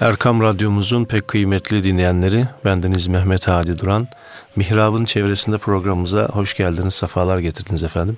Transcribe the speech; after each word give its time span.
Erkam 0.00 0.40
Radyomuzun 0.40 1.04
pek 1.04 1.28
kıymetli 1.28 1.84
dinleyenleri, 1.84 2.48
bendeniz 2.64 3.06
Mehmet 3.06 3.48
Hadi 3.48 3.78
Duran. 3.78 4.06
Mihrab'ın 4.56 5.04
çevresinde 5.04 5.58
programımıza 5.58 6.28
hoş 6.28 6.56
geldiniz, 6.56 6.94
sefalar 6.94 7.38
getirdiniz 7.38 7.82
efendim. 7.84 8.16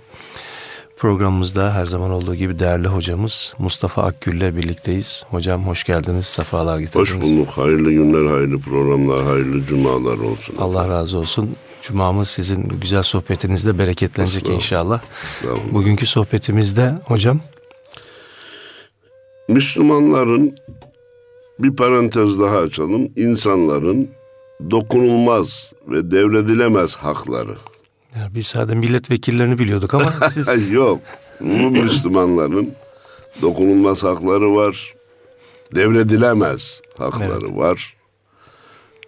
Programımızda 0.96 1.74
her 1.74 1.86
zaman 1.86 2.10
olduğu 2.10 2.34
gibi 2.34 2.58
değerli 2.58 2.88
hocamız 2.88 3.54
Mustafa 3.58 4.02
Akgül 4.02 4.36
ile 4.36 4.56
birlikteyiz. 4.56 5.24
Hocam 5.30 5.66
hoş 5.66 5.84
geldiniz, 5.84 6.26
sefalar 6.26 6.78
getirdiniz. 6.78 7.14
Hoş 7.14 7.20
bulduk. 7.20 7.48
Hayırlı 7.48 7.92
günler, 7.92 8.32
hayırlı 8.32 8.60
programlar, 8.60 9.24
hayırlı 9.24 9.66
cumalar 9.66 10.18
olsun. 10.18 10.56
Allah 10.58 10.88
razı 10.88 11.18
olsun. 11.18 11.56
Cumamız 11.82 12.28
sizin 12.28 12.68
güzel 12.80 13.02
sohbetinizde 13.02 13.78
bereketlenecek 13.78 14.48
inşallah. 14.48 15.00
Bugünkü 15.72 16.06
sohbetimizde 16.06 16.94
hocam 17.04 17.40
Müslümanların 19.48 20.56
bir 21.58 21.76
parantez 21.76 22.38
daha 22.40 22.56
açalım. 22.56 23.08
İnsanların 23.16 24.08
dokunulmaz 24.70 25.72
ve 25.88 26.10
devredilemez 26.10 26.96
hakları. 26.96 27.54
ya 28.16 28.30
biz 28.34 28.46
sadece 28.46 28.74
milletvekillerini 28.78 29.58
biliyorduk 29.58 29.94
ama 29.94 30.12
siz 30.30 30.70
Yok. 30.70 31.00
Bu 31.40 31.70
Müslümanların 31.70 32.70
dokunulmaz 33.42 34.04
hakları 34.04 34.54
var. 34.54 34.94
Devredilemez 35.74 36.80
hakları 36.98 37.56
var. 37.56 37.96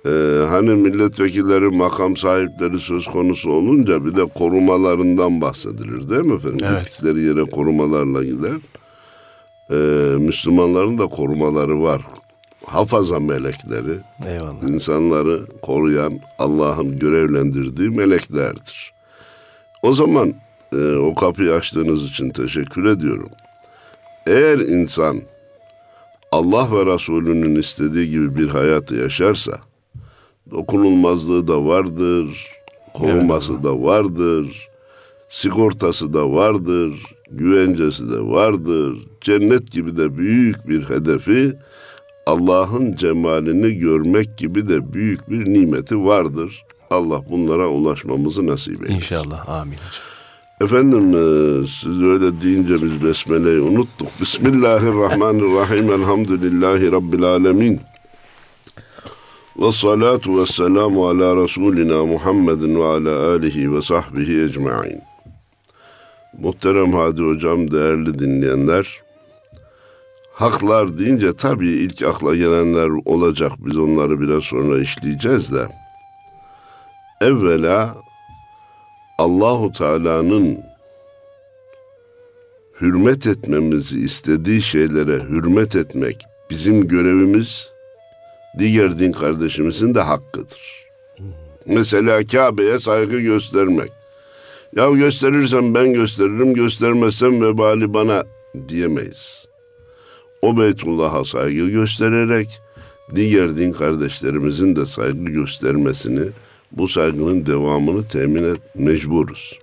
Ee, 0.06 0.44
hani 0.48 0.70
milletvekilleri, 0.70 1.64
makam 1.64 2.16
sahipleri 2.16 2.80
söz 2.80 3.06
konusu 3.06 3.50
olunca 3.50 4.04
bir 4.04 4.16
de 4.16 4.24
korumalarından 4.26 5.40
bahsedilir 5.40 6.08
değil 6.08 6.24
mi 6.24 6.34
efendim? 6.34 6.66
Evet. 6.70 6.84
Gittikleri 6.84 7.20
yere 7.22 7.44
korumalarla 7.44 8.24
gider. 8.24 8.56
Ee, 9.70 9.74
Müslümanların 10.18 10.98
da 10.98 11.06
korumaları 11.06 11.82
var. 11.82 12.02
Hafaza 12.68 13.20
melekleri, 13.20 13.98
eyvallah. 14.26 14.62
insanları 14.62 15.46
koruyan 15.62 16.20
Allah'ın 16.38 16.98
görevlendirdiği 16.98 17.90
meleklerdir. 17.90 18.92
O 19.82 19.92
zaman 19.92 20.34
e, 20.72 20.94
o 20.94 21.14
kapıyı 21.14 21.52
açtığınız 21.52 22.04
için 22.04 22.30
teşekkür 22.30 22.84
ediyorum. 22.84 23.30
Eğer 24.26 24.58
insan 24.58 25.20
Allah 26.32 26.68
ve 26.72 26.94
Resulünün 26.94 27.54
istediği 27.54 28.10
gibi 28.10 28.38
bir 28.38 28.48
hayatı 28.48 28.94
yaşarsa 28.94 29.52
dokunulmazlığı 30.50 31.48
da 31.48 31.64
vardır, 31.64 32.46
koruması 32.94 33.62
da 33.64 33.82
vardır, 33.82 34.68
sigortası 35.28 36.14
da 36.14 36.30
vardır, 36.30 36.92
güvencesi 37.30 38.10
de 38.10 38.20
vardır. 38.20 38.98
Cennet 39.20 39.72
gibi 39.72 39.96
de 39.96 40.18
büyük 40.18 40.68
bir 40.68 40.88
hedefi 40.88 41.56
Allah'ın 42.28 42.96
cemalini 42.96 43.78
görmek 43.78 44.38
gibi 44.38 44.68
de 44.68 44.92
büyük 44.92 45.30
bir 45.30 45.44
nimeti 45.44 46.04
vardır. 46.04 46.64
Allah 46.90 47.22
bunlara 47.30 47.68
ulaşmamızı 47.68 48.46
nasip 48.46 48.74
eylesin. 48.74 48.94
İnşallah. 48.94 49.48
Amin 49.48 49.72
hocam. 49.76 50.08
Efendim 50.60 51.08
e, 51.08 51.66
siz 51.66 52.02
öyle 52.02 52.40
deyince 52.40 52.74
biz 52.74 53.04
Besmele'yi 53.04 53.60
unuttuk. 53.60 54.08
Bismillahirrahmanirrahim. 54.20 55.92
Elhamdülillahi 56.00 56.92
Rabbil 56.92 57.22
alemin. 57.22 57.80
Ve 59.58 59.72
salatu 59.72 60.40
ve 60.40 60.46
selamu 60.46 61.08
ala 61.08 61.44
Resulina 61.44 62.06
Muhammedin 62.06 62.80
ve 62.80 62.84
ala 62.84 63.28
alihi 63.28 63.74
ve 63.74 63.82
sahbihi 63.82 64.42
ecma'in. 64.42 65.00
Muhterem 66.38 66.92
Hadi 66.92 67.22
Hocam, 67.22 67.70
değerli 67.70 68.18
dinleyenler. 68.18 69.07
Haklar 70.38 70.98
deyince 70.98 71.36
tabii 71.36 71.68
ilk 71.68 72.02
akla 72.02 72.36
gelenler 72.36 72.88
olacak. 73.04 73.52
Biz 73.58 73.78
onları 73.78 74.20
biraz 74.20 74.44
sonra 74.44 74.78
işleyeceğiz 74.78 75.52
de. 75.52 75.68
Evvela 77.20 77.96
Allahu 79.18 79.72
Teala'nın 79.72 80.60
hürmet 82.80 83.26
etmemizi 83.26 84.00
istediği 84.00 84.62
şeylere 84.62 85.20
hürmet 85.20 85.76
etmek 85.76 86.24
bizim 86.50 86.88
görevimiz, 86.88 87.72
diğer 88.58 88.98
din 88.98 89.12
kardeşimizin 89.12 89.94
de 89.94 90.00
hakkıdır. 90.00 90.86
Mesela 91.66 92.26
Kabe'ye 92.26 92.78
saygı 92.78 93.20
göstermek. 93.20 93.90
Ya 94.76 94.90
gösterirsem 94.90 95.74
ben 95.74 95.92
gösteririm, 95.92 96.54
göstermezsem 96.54 97.42
vebali 97.42 97.94
bana 97.94 98.24
diyemeyiz. 98.68 99.47
O 100.42 100.58
Beytullah'a 100.58 101.24
saygı 101.24 101.68
göstererek 101.68 102.60
diğer 103.14 103.56
din 103.56 103.72
kardeşlerimizin 103.72 104.76
de 104.76 104.86
saygı 104.86 105.24
göstermesini, 105.24 106.28
bu 106.72 106.88
saygının 106.88 107.46
devamını 107.46 108.08
temin 108.08 108.44
et 108.44 108.60
mecburuz. 108.74 109.58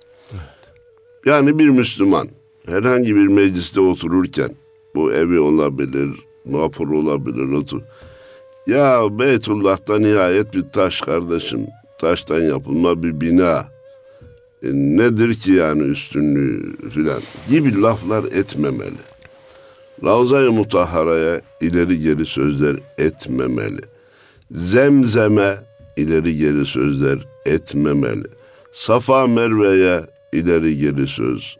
Yani 1.26 1.58
bir 1.58 1.68
Müslüman 1.68 2.28
herhangi 2.68 3.16
bir 3.16 3.26
mecliste 3.26 3.80
otururken 3.80 4.50
bu 4.94 5.12
evi 5.12 5.38
olabilir, 5.38 6.10
vapur 6.46 6.90
olabilir, 6.90 7.52
otur. 7.52 7.82
Ya 8.66 9.18
Beytullah'ta 9.18 9.98
nihayet 9.98 10.54
bir 10.54 10.64
taş 10.72 11.00
kardeşim, 11.00 11.66
taştan 12.00 12.40
yapılma 12.40 13.02
bir 13.02 13.20
bina. 13.20 13.68
E, 14.62 14.68
nedir 14.72 15.34
ki 15.34 15.52
yani 15.52 15.82
üstünlüğü 15.82 16.76
filan 16.90 17.20
gibi 17.48 17.82
laflar 17.82 18.24
etmemeli. 18.24 19.15
Ravza-i 20.04 20.48
Mutahhara'ya 20.50 21.40
ileri 21.60 22.00
geri 22.00 22.26
sözler 22.26 22.76
etmemeli. 22.98 23.80
Zemzeme 24.50 25.56
ileri 25.96 26.36
geri 26.36 26.66
sözler 26.66 27.18
etmemeli. 27.46 28.24
Safa 28.72 29.26
Merve'ye 29.26 30.00
ileri 30.32 30.78
geri 30.78 31.06
söz. 31.08 31.56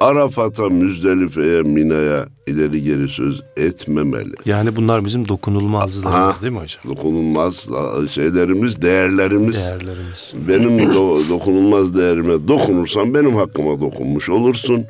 Arafat'a, 0.00 0.68
Müzdelife'ye, 0.68 1.62
Mina'ya 1.62 2.26
ileri 2.46 2.82
geri 2.82 3.08
söz 3.08 3.42
etmemeli. 3.56 4.32
Yani 4.44 4.76
bunlar 4.76 5.04
bizim 5.04 5.28
dokunulmazlığımız 5.28 6.12
Ha. 6.14 6.34
değil 6.42 6.52
mi 6.52 6.58
hocam? 6.58 6.96
Dokunulmaz 6.96 7.68
şeylerimiz, 8.10 8.82
değerlerimiz. 8.82 9.56
Değerlerimiz. 9.56 10.32
Benim 10.48 10.78
do- 10.78 11.28
dokunulmaz 11.28 11.96
değerime 11.96 12.48
dokunursan 12.48 13.14
benim 13.14 13.36
hakkıma 13.36 13.80
dokunmuş 13.80 14.28
olursun. 14.28 14.84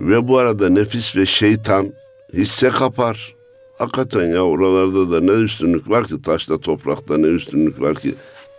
Ve 0.00 0.28
bu 0.28 0.38
arada 0.38 0.68
nefis 0.68 1.16
ve 1.16 1.26
şeytan 1.26 1.92
hisse 2.32 2.68
kapar. 2.68 3.34
Hakikaten 3.78 4.28
ya 4.28 4.42
oralarda 4.42 5.10
da 5.12 5.20
ne 5.20 5.30
üstünlük 5.30 5.90
var 5.90 6.04
ki 6.06 6.22
taşta 6.22 6.58
toprakta 6.60 7.18
ne 7.18 7.26
üstünlük 7.26 7.80
var 7.80 7.94
ki 7.94 8.14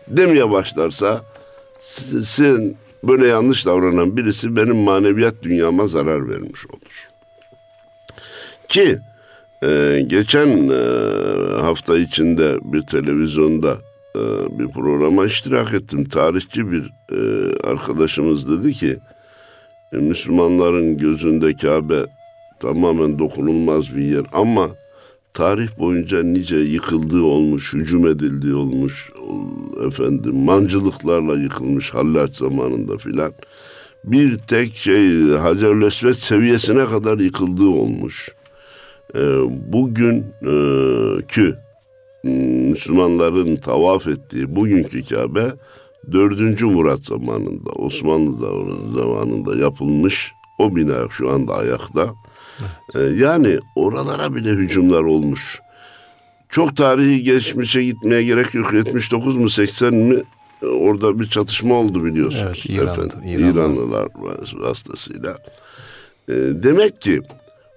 demeye 0.07 0.51
başlarsa 0.51 1.21
s- 1.79 2.21
sen 2.21 2.75
böyle 3.03 3.27
yanlış 3.27 3.65
davranan 3.65 4.17
birisi 4.17 4.55
benim 4.55 4.75
maneviyat 4.75 5.35
dünyama 5.43 5.87
zarar 5.87 6.29
vermiş 6.29 6.65
olur. 6.67 7.07
Ki 8.67 8.97
e, 9.63 10.01
geçen 10.07 10.69
e, 10.69 10.77
hafta 11.61 11.97
içinde 11.97 12.57
bir 12.63 12.81
televizyonda 12.81 13.77
e, 14.15 14.19
bir 14.59 14.67
programa 14.67 15.25
iştirak 15.25 15.73
ettim. 15.73 16.09
Tarihçi 16.09 16.71
bir 16.71 16.91
e, 17.11 17.19
arkadaşımız 17.67 18.49
dedi 18.51 18.73
ki 18.73 18.97
Müslümanların 19.91 20.97
gözünde 20.97 21.53
Kabe 21.55 21.99
tamamen 22.59 23.19
dokunulmaz 23.19 23.95
bir 23.95 24.03
yer 24.03 24.25
ama 24.33 24.69
tarih 25.33 25.79
boyunca 25.79 26.23
nice 26.23 26.55
yıkıldığı 26.57 27.23
olmuş, 27.23 27.73
hücum 27.73 28.07
edildiği 28.07 28.53
olmuş, 28.53 29.11
ol- 29.27 29.87
efendim 29.87 30.35
mancılıklarla 30.35 31.33
yıkılmış 31.33 31.93
Hallaç 31.93 32.35
zamanında 32.35 32.97
filan. 32.97 33.33
Bir 34.03 34.37
tek 34.37 34.75
şey 34.75 35.31
Hacer-ül 35.31 35.85
Esved 35.87 36.13
seviyesine 36.13 36.85
kadar 36.85 37.17
yıkıldığı 37.17 37.69
olmuş. 37.69 38.35
E, 39.15 39.19
ki 41.27 41.53
m, 42.23 42.31
Müslümanların 42.69 43.55
tavaf 43.55 44.07
ettiği 44.07 44.55
bugünkü 44.55 45.05
Kabe 45.05 45.51
4. 46.11 46.61
Murat 46.61 47.05
zamanında 47.05 47.69
Osmanlı 47.69 48.35
zamanında 48.93 49.55
yapılmış 49.55 50.31
o 50.59 50.75
bina 50.75 51.09
şu 51.09 51.29
anda 51.31 51.53
ayakta. 51.55 52.13
Ee, 52.95 52.99
yani 52.99 53.59
oralara 53.75 54.35
bile 54.35 54.49
hücumlar 54.49 55.01
olmuş. 55.03 55.59
Çok 56.49 56.77
tarihi 56.77 57.23
geçmişe 57.23 57.83
gitmeye 57.83 58.23
gerek 58.23 58.53
yok. 58.53 58.73
79 58.73 59.37
mu 59.37 59.49
80 59.49 59.93
mi 59.93 60.15
e, 60.61 60.65
orada 60.65 61.19
bir 61.19 61.25
çatışma 61.27 61.75
oldu 61.75 62.05
biliyorsunuz. 62.05 62.63
Evet, 62.65 62.65
İran'da, 62.69 62.91
efendim. 62.91 63.17
İran'da. 63.25 63.59
İranlılar 63.59 64.05
vas- 64.05 64.59
vasıtasıyla. 64.59 65.37
Ee, 66.29 66.33
demek 66.35 67.01
ki 67.01 67.21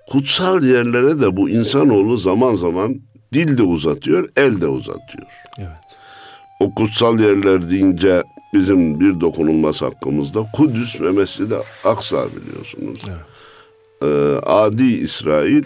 kutsal 0.08 0.64
yerlere 0.64 1.20
de 1.20 1.36
bu 1.36 1.48
insanoğlu 1.50 2.16
zaman 2.16 2.54
zaman 2.54 3.00
dil 3.32 3.58
de 3.58 3.62
uzatıyor, 3.62 4.28
el 4.36 4.60
de 4.60 4.66
uzatıyor. 4.66 5.26
Evet. 5.58 5.68
O 6.62 6.74
kutsal 6.74 7.20
yerler 7.20 7.70
deyince 7.70 8.22
bizim 8.54 9.00
bir 9.00 9.20
dokunulmaz 9.20 9.82
hakkımızda 9.82 10.46
Kudüs 10.52 11.00
ve 11.00 11.10
Mescid-i 11.10 11.54
Aksa 11.84 12.26
biliyorsunuz. 12.36 12.98
Evet. 13.08 13.18
Ee, 14.02 14.46
Adi 14.46 14.82
İsrail 14.82 15.64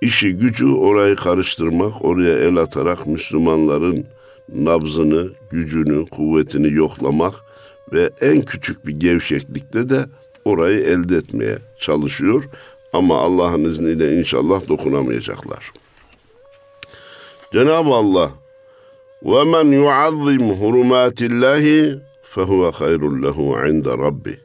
işi 0.00 0.32
gücü 0.32 0.66
orayı 0.66 1.16
karıştırmak, 1.16 2.04
oraya 2.04 2.38
el 2.38 2.56
atarak 2.56 3.06
Müslümanların 3.06 4.06
nabzını, 4.54 5.28
gücünü, 5.50 6.06
kuvvetini 6.06 6.72
yoklamak 6.72 7.34
ve 7.92 8.10
en 8.20 8.42
küçük 8.42 8.86
bir 8.86 8.92
gevşeklikte 8.92 9.90
de 9.90 10.06
orayı 10.44 10.78
elde 10.78 11.16
etmeye 11.16 11.58
çalışıyor. 11.78 12.44
Ama 12.92 13.18
Allah'ın 13.18 13.64
izniyle 13.64 14.18
inşallah 14.18 14.68
dokunamayacaklar. 14.68 15.72
Cenab-ı 17.52 17.90
Allah 17.90 18.30
ve 19.24 19.44
men 19.44 19.64
yuazzim 19.64 20.50
hurumatillahi 20.50 21.98
fehuve 22.22 22.70
hayrun 22.70 23.22
lehu 23.22 23.68
inde 23.68 23.90
rabbi. 23.90 24.38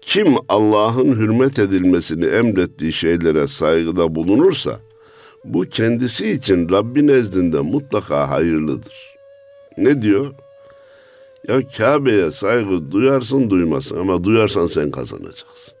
Kim 0.00 0.34
Allah'ın 0.48 1.16
hürmet 1.16 1.58
edilmesini 1.58 2.26
emrettiği 2.26 2.92
şeylere 2.92 3.46
saygıda 3.46 4.14
bulunursa 4.14 4.80
bu 5.44 5.62
kendisi 5.62 6.30
için 6.30 6.68
Rabbi 6.68 7.06
nezdinde 7.06 7.60
mutlaka 7.60 8.30
hayırlıdır. 8.30 9.16
Ne 9.76 10.02
diyor? 10.02 10.34
Ya 11.48 11.68
Kabe'ye 11.76 12.32
saygı 12.32 12.90
duyarsın 12.90 13.50
duymasın 13.50 13.96
ama 13.96 14.24
duyarsan 14.24 14.66
sen 14.66 14.90
kazanacaksın. 14.90 15.78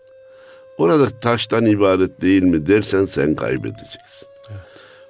Orada 0.78 1.10
taştan 1.20 1.66
ibaret 1.66 2.20
değil 2.20 2.42
mi 2.42 2.66
dersen 2.66 3.04
sen 3.04 3.34
kaybedeceksin. 3.34 4.28
Evet. 4.50 4.60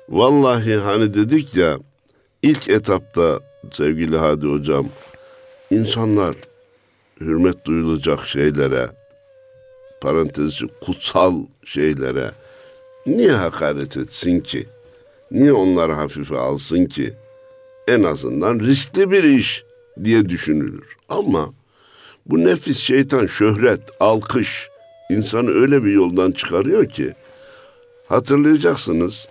Vallahi 0.08 0.76
hani 0.76 1.14
dedik 1.14 1.54
ya 1.54 1.78
ilk 2.42 2.68
etapta 2.68 3.40
sevgili 3.72 4.16
Hadi 4.16 4.46
Hocam 4.46 4.88
insanlar 5.70 6.36
hürmet 7.20 7.64
duyulacak 7.64 8.26
şeylere 8.26 8.88
parantezi 10.00 10.66
kutsal 10.80 11.34
şeylere 11.64 12.30
niye 13.06 13.32
hakaret 13.32 13.96
etsin 13.96 14.40
ki? 14.40 14.66
Niye 15.30 15.52
onları 15.52 15.92
hafife 15.92 16.36
alsın 16.36 16.84
ki? 16.86 17.14
En 17.88 18.02
azından 18.02 18.60
riskli 18.60 19.10
bir 19.10 19.24
iş 19.24 19.64
diye 20.04 20.28
düşünülür. 20.28 20.96
Ama 21.08 21.54
bu 22.26 22.44
nefis 22.44 22.78
şeytan 22.78 23.26
şöhret, 23.26 23.80
alkış 24.00 24.68
insanı 25.10 25.50
öyle 25.50 25.84
bir 25.84 25.92
yoldan 25.92 26.32
çıkarıyor 26.32 26.88
ki 26.88 27.14
hatırlayacaksınız 28.08 29.28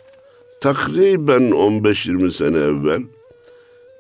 takriben 0.62 1.52
15-20 1.52 2.32
sene 2.32 2.58
evvel 2.58 3.02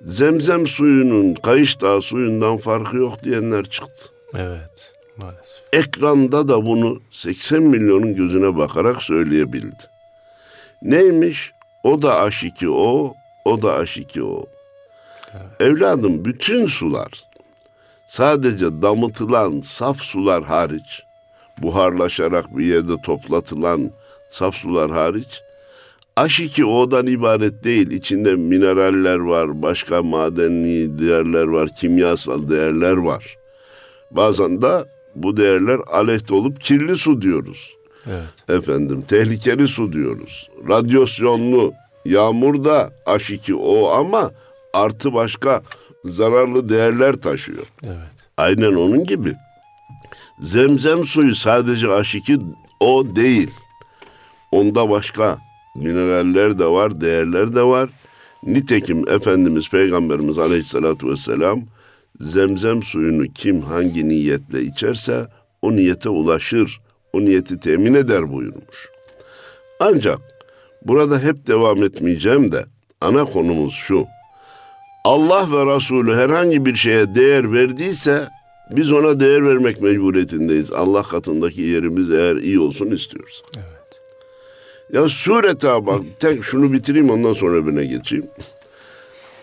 zemzem 0.02 0.68
suyunun 0.68 1.34
Kayış 1.34 1.82
Dağı 1.82 2.02
suyundan 2.02 2.58
farkı 2.58 2.98
yok 2.98 3.24
diyenler 3.24 3.66
çıktı. 3.66 4.10
Evet 4.36 4.94
maalesef. 5.18 5.62
Ekranda 5.74 6.48
da 6.48 6.66
bunu 6.66 7.02
80 7.12 7.64
milyonun 7.64 8.16
gözüne 8.16 8.58
bakarak 8.58 9.04
söyleyebildi. 9.04 9.84
Neymiş? 10.82 11.52
O 11.84 12.02
da 12.02 12.20
aşiki 12.20 12.70
o, 12.70 13.14
o 13.46 13.62
da 13.62 13.74
aşiki 13.74 14.24
o. 14.24 14.46
Evet. 15.34 15.62
Evladım 15.62 16.26
bütün 16.26 16.66
sular 16.66 17.12
sadece 18.08 18.82
damıtılan 18.82 19.62
saf 19.62 19.98
sular 19.98 20.44
hariç 20.44 21.04
buharlaşarak 21.58 22.58
bir 22.58 22.66
yerde 22.66 23.02
toplatılan 23.02 23.92
saf 24.30 24.56
sular 24.56 24.92
hariç 24.92 25.42
H2O'dan 26.18 27.08
ibaret 27.08 27.64
değil. 27.64 27.92
İçinde 27.92 28.36
mineraller 28.36 29.18
var, 29.18 29.62
başka 29.62 30.04
madeni 30.04 31.00
değerler 31.00 31.44
var, 31.44 31.70
kimyasal 31.80 32.50
değerler 32.50 32.98
var. 32.98 33.38
Bazen 34.12 34.62
de 34.62 34.86
bu 35.16 35.38
değerler 35.38 35.80
aleyhte 35.88 36.34
olup 36.34 36.62
kirli 36.62 36.98
su 36.98 37.22
diyoruz. 37.22 37.78
Evet. 38.08 38.50
Efendim 38.50 39.02
tehlikeli 39.02 39.68
su 39.68 39.94
diyoruz. 39.94 40.50
Radyasyonlu 40.70 41.74
yağmur 42.06 42.64
da 42.64 42.92
H2O 43.06 43.92
ama 43.92 44.32
artı 44.74 45.14
başka 45.14 45.62
zararlı 46.06 46.70
değerler 46.70 47.16
taşıyor. 47.16 47.68
Evet. 47.84 47.98
Aynen 48.38 48.74
onun 48.74 49.04
gibi. 49.04 49.34
Zemzem 50.42 51.06
suyu 51.06 51.36
sadece 51.36 51.88
H2O 51.88 53.16
değil. 53.16 53.52
Onda 54.52 54.90
başka 54.90 55.38
mineraller 55.78 56.60
de 56.60 56.66
var, 56.66 57.02
değerler 57.02 57.56
de 57.56 57.64
var. 57.64 57.90
Nitekim 58.44 59.10
Efendimiz 59.10 59.70
Peygamberimiz 59.70 60.38
Aleyhisselatü 60.38 61.08
Vesselam 61.08 61.62
zemzem 62.20 62.84
suyunu 62.84 63.26
kim 63.36 63.62
hangi 63.62 64.10
niyetle 64.10 64.62
içerse 64.62 65.28
o 65.62 65.72
niyete 65.72 66.10
ulaşır, 66.10 66.82
o 67.14 67.22
niyeti 67.22 67.60
temin 67.60 67.94
eder 67.94 68.28
buyurmuş. 68.28 68.90
Ancak 69.80 70.20
burada 70.86 71.20
hep 71.20 71.48
devam 71.48 71.84
etmeyeceğim 71.84 72.52
de 72.52 72.66
ana 73.02 73.26
konumuz 73.26 73.74
şu. 73.74 74.06
Allah 75.04 75.48
ve 75.52 75.76
Resulü 75.76 76.16
herhangi 76.16 76.66
bir 76.66 76.76
şeye 76.76 77.16
değer 77.16 77.54
verdiyse 77.54 78.28
biz 78.72 78.92
ona 78.92 79.20
değer 79.20 79.46
vermek 79.46 79.82
mecburiyetindeyiz. 79.82 80.72
Allah 80.72 81.04
katındaki 81.04 81.62
yerimiz 81.62 82.12
eğer 82.12 82.36
iyi 82.36 82.60
olsun 82.60 82.88
istiyoruz. 82.88 83.44
Evet. 83.58 83.77
Ya 84.94 85.10
sureta 85.10 85.86
bak 85.86 86.02
tek 86.20 86.44
şunu 86.44 86.74
bitireyim 86.74 87.10
ondan 87.10 87.34
sonra 87.34 87.56
öbürüne 87.56 87.86
geçeyim. 87.86 88.26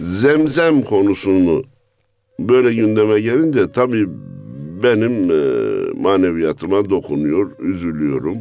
Zemzem 0.01 0.83
konusunu 0.83 1.65
böyle 2.39 2.75
gündeme 2.75 3.21
gelince 3.21 3.71
tabii 3.71 4.09
benim 4.83 5.31
e, 5.31 5.41
maneviyatıma 6.01 6.91
dokunuyor, 6.91 7.51
üzülüyorum. 7.59 8.39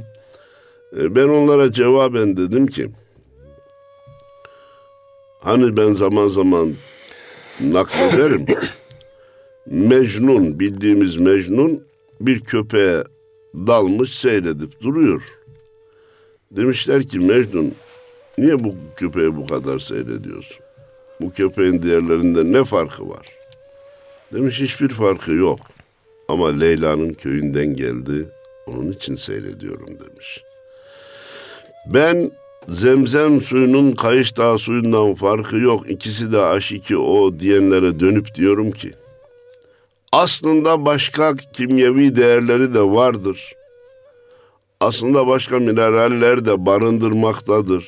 E, 1.00 1.16
ben 1.16 1.28
onlara 1.28 1.72
cevaben 1.72 2.38
dedim 2.38 2.68
ki 2.68 2.90
hani 5.40 5.78
ben 5.78 5.94
zaman 5.94 6.28
zaman 6.28 6.74
naklederim. 7.62 8.46
Mecnun, 9.66 10.60
bildiğimiz 10.60 11.18
Mecnun 11.18 11.84
bir 12.22 12.40
köpeğe 12.40 13.04
dalmış 13.54 14.16
seyredip 14.20 14.82
duruyor. 14.82 15.24
Demişler 16.56 17.04
ki 17.04 17.20
Mecnun 17.20 17.74
niye 18.38 18.64
bu 18.64 18.76
köpeği 18.96 19.38
bu 19.38 19.48
kadar 19.48 19.80
seyrediyorsun? 19.80 20.58
Bu 21.22 21.32
köpeğin 21.32 21.82
diğerlerinden 21.82 22.54
ne 22.54 22.64
farkı 22.64 23.10
var? 23.10 23.26
Demiş 24.34 24.62
hiçbir 24.62 24.90
farkı 24.90 25.32
yok. 25.32 25.60
Ama 26.28 26.58
Leyla'nın 26.58 27.14
köyünden 27.14 27.76
geldi. 27.76 28.30
Onun 28.68 28.92
için 28.92 29.16
seyrediyorum 29.16 29.88
demiş. 29.88 30.44
Ben 31.86 32.32
zemzem 32.68 33.42
suyunun 33.42 33.92
kayış 33.92 34.38
dağı 34.38 34.60
suyundan 34.60 35.16
farkı 35.16 35.58
yok. 35.58 35.90
İkisi 35.90 36.32
de 36.32 36.38
H2 36.38 36.96
o 36.96 37.40
diyenlere 37.40 38.00
dönüp 38.00 38.36
diyorum 38.36 38.72
ki 38.72 38.92
aslında 40.12 40.86
başka 40.86 41.36
kimyevi 41.36 42.16
değerleri 42.16 42.74
de 42.74 42.82
vardır 42.82 43.56
aslında 44.84 45.28
başka 45.28 45.60
mineraller 45.60 46.46
de 46.46 46.66
barındırmaktadır. 46.66 47.86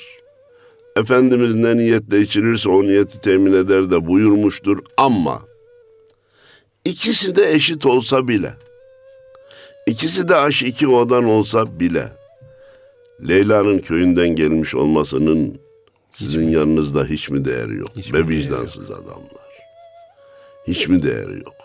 Efendimiz 0.96 1.56
ne 1.56 1.78
niyetle 1.78 2.22
içirirse 2.22 2.70
o 2.70 2.84
niyeti 2.84 3.20
temin 3.20 3.54
eder 3.54 3.92
de 3.92 4.08
buyurmuştur 4.08 4.80
ama 4.98 5.42
ikisi 6.86 7.36
de 7.36 7.52
eşit 7.52 7.86
olsa 7.86 8.28
bile 8.28 8.54
ikisi 9.88 10.28
de 10.30 10.34
H2O'dan 10.34 11.24
olsa 11.24 11.80
bile 11.80 12.12
Leyla'nın 13.28 13.80
köyünden 13.80 14.30
gelmiş 14.30 14.76
olmasının 14.76 15.58
sizin 16.12 16.48
hiç 16.48 16.56
yanınızda 16.56 17.06
hiç 17.06 17.30
mi 17.30 17.46
değeri 17.46 17.76
yok? 17.76 17.90
Hiç 17.96 18.14
Ve 18.14 18.28
vicdansız 18.28 18.90
yok. 18.90 19.00
adamlar. 19.04 19.46
Hiç 20.68 20.88
mi 20.88 21.04
değeri 21.04 21.38
yok? 21.38 21.56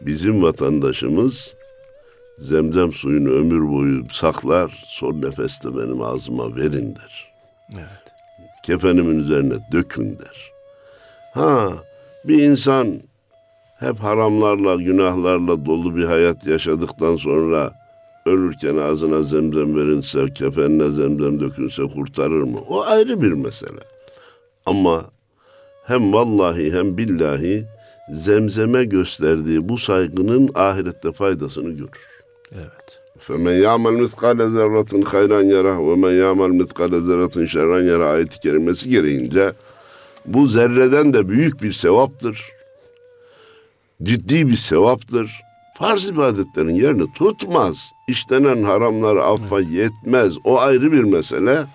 Bizim 0.00 0.42
vatandaşımız 0.42 1.54
zemzem 2.38 2.92
suyunu 2.92 3.30
ömür 3.30 3.72
boyu 3.72 4.04
saklar, 4.12 4.84
son 4.86 5.22
nefeste 5.22 5.76
benim 5.76 6.02
ağzıma 6.02 6.56
verin 6.56 6.96
der. 6.96 7.34
Evet. 7.72 8.04
Kefenimin 8.62 9.18
üzerine 9.18 9.54
dökün 9.72 10.18
der. 10.18 10.50
Ha, 11.34 11.72
bir 12.24 12.42
insan 12.42 13.00
hep 13.78 14.00
haramlarla, 14.00 14.74
günahlarla 14.74 15.66
dolu 15.66 15.96
bir 15.96 16.04
hayat 16.04 16.46
yaşadıktan 16.46 17.16
sonra 17.16 17.72
ölürken 18.26 18.76
ağzına 18.76 19.22
zemzem 19.22 19.76
verilse, 19.76 20.34
kefenine 20.34 20.90
zemzem 20.90 21.40
dökülse 21.40 21.82
kurtarır 21.82 22.42
mı? 22.42 22.58
O 22.68 22.82
ayrı 22.82 23.22
bir 23.22 23.32
mesele. 23.32 23.80
Ama 24.66 25.04
hem 25.86 26.12
vallahi 26.12 26.72
hem 26.72 26.98
billahi 26.98 27.64
zemzeme 28.12 28.84
gösterdiği 28.84 29.68
bu 29.68 29.78
saygının 29.78 30.48
ahirette 30.54 31.12
faydasını 31.12 31.70
görür. 31.70 32.13
Evet. 32.53 32.99
فَمَنْ 33.27 33.55
يَعْمَلْ 33.67 33.93
مِثْقَالَ 34.05 34.39
زَرَّةٍ 34.57 34.91
خَيْرًا 35.13 35.39
يَرَهُ 35.55 35.77
وَمَنْ 35.89 36.13
يَعْمَلْ 36.23 36.51
مِثْقَالَ 36.61 36.93
زَرَّةٍ 37.07 37.35
شَرًّا 37.53 37.79
يَرَهُ 37.91 38.05
ayeti 38.05 38.39
kerimesi 38.39 38.89
gereğince 38.89 39.53
bu 40.25 40.47
zerreden 40.47 41.13
de 41.13 41.29
büyük 41.29 41.63
bir 41.63 41.71
sevaptır. 41.71 42.45
Ciddi 44.03 44.49
bir 44.49 44.55
sevaptır. 44.55 45.31
farz 45.79 46.05
ibadetlerin 46.05 46.75
yerini 46.75 47.13
tutmaz. 47.13 47.91
İşlenen 48.07 48.63
haramlar 48.63 49.15
affa 49.15 49.59
yetmez. 49.59 50.37
O 50.43 50.59
ayrı 50.59 50.91
bir 50.91 51.03
mesele. 51.03 51.65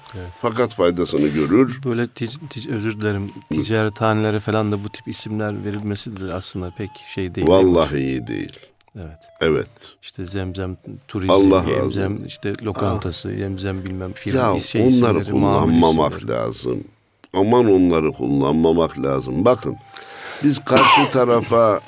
Fakat 0.41 0.75
faydasını 0.75 1.29
görür. 1.29 1.81
Böyle 1.85 2.03
tic- 2.03 2.49
tic- 2.50 2.75
özür 2.75 3.00
dilerim 3.00 3.31
ticarethanelere 3.50 4.41
falan 4.41 4.73
da 4.73 4.85
bu 4.85 4.88
tip 4.88 5.09
isimler 5.09 5.64
verilmesi 5.64 6.21
de 6.21 6.35
aslında 6.35 6.75
pek 6.79 6.91
şey 7.14 7.35
değil. 7.35 7.47
Vallahi 7.49 7.99
iyi 7.99 8.26
değil. 8.26 8.53
Evet. 8.96 9.17
Evet. 9.41 9.69
İşte 10.01 10.25
zemzem 10.25 10.75
turizm, 11.08 11.31
Allah 11.31 11.58
razı 11.62 11.69
yemzem 11.69 12.25
işte 12.25 12.53
lokantası, 12.63 13.31
yemzem 13.31 13.86
bilmem 13.86 14.13
filan 14.13 14.53
Ya 14.53 14.60
şey 14.60 14.81
onları 14.81 14.91
isimleri, 15.19 15.31
kullanmamak 15.31 16.13
isimleri. 16.17 16.38
lazım. 16.38 16.84
Aman 17.34 17.72
onları 17.72 18.12
kullanmamak 18.12 19.00
lazım. 19.03 19.46
Bakın 19.46 19.75
biz 20.43 20.60
karşı 20.65 21.12
tarafa 21.12 21.79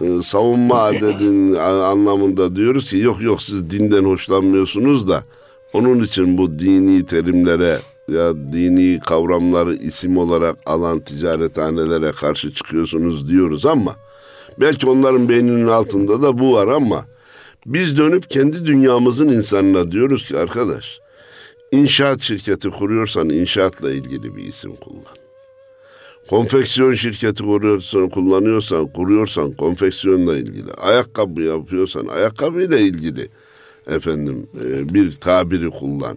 e, 0.00 0.22
savunma 0.22 0.78
adedin 0.82 1.54
anlamında 1.54 2.56
diyoruz 2.56 2.90
ki 2.90 2.98
yok 2.98 3.22
yok 3.22 3.42
siz 3.42 3.70
dinden 3.70 4.04
hoşlanmıyorsunuz 4.04 5.08
da 5.08 5.24
onun 5.72 6.02
için 6.04 6.38
bu 6.38 6.58
dini 6.58 7.06
terimlere 7.06 7.78
ya 8.08 8.34
dini 8.34 9.00
kavramları 9.00 9.74
isim 9.74 10.16
olarak 10.18 10.56
alan 10.66 11.00
ticarethanelere 11.00 12.12
karşı 12.12 12.54
çıkıyorsunuz 12.54 13.28
diyoruz 13.28 13.66
ama 13.66 13.96
belki 14.60 14.88
onların 14.88 15.28
beyninin 15.28 15.68
altında 15.68 16.22
da 16.22 16.38
bu 16.38 16.54
var 16.54 16.68
ama 16.68 17.06
biz 17.66 17.96
dönüp 17.96 18.30
kendi 18.30 18.66
dünyamızın 18.66 19.28
insanına 19.28 19.92
diyoruz 19.92 20.28
ki 20.28 20.38
arkadaş 20.38 21.00
İnşaat 21.72 22.20
şirketi 22.20 22.70
kuruyorsan 22.70 23.30
inşaatla 23.30 23.92
ilgili 23.92 24.36
bir 24.36 24.44
isim 24.44 24.76
kullan. 24.76 25.16
Konfeksiyon 26.30 26.94
şirketi 26.94 27.42
kuruyorsan, 27.42 28.08
kullanıyorsan, 28.08 28.86
kuruyorsan 28.86 29.52
konfeksiyonla 29.52 30.36
ilgili. 30.36 30.72
Ayakkabı 30.72 31.42
yapıyorsan 31.42 32.06
ayakkabıyla 32.06 32.78
ilgili 32.78 33.28
efendim 33.86 34.46
e, 34.60 34.94
bir 34.94 35.12
tabiri 35.12 35.70
kullan. 35.70 36.16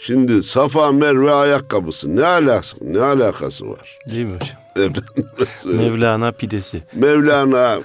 Şimdi 0.00 0.42
Safa 0.42 0.92
Merve 0.92 1.30
ayakkabısı 1.30 2.16
ne 2.16 2.24
alakası 2.24 2.76
ne 2.80 3.00
alakası 3.00 3.68
var? 3.68 3.96
Değil 4.10 4.24
mi 4.24 4.34
hocam? 4.34 4.63
Mevlana 5.64 6.32
pidesi. 6.32 6.82
Mevlana 6.94 7.78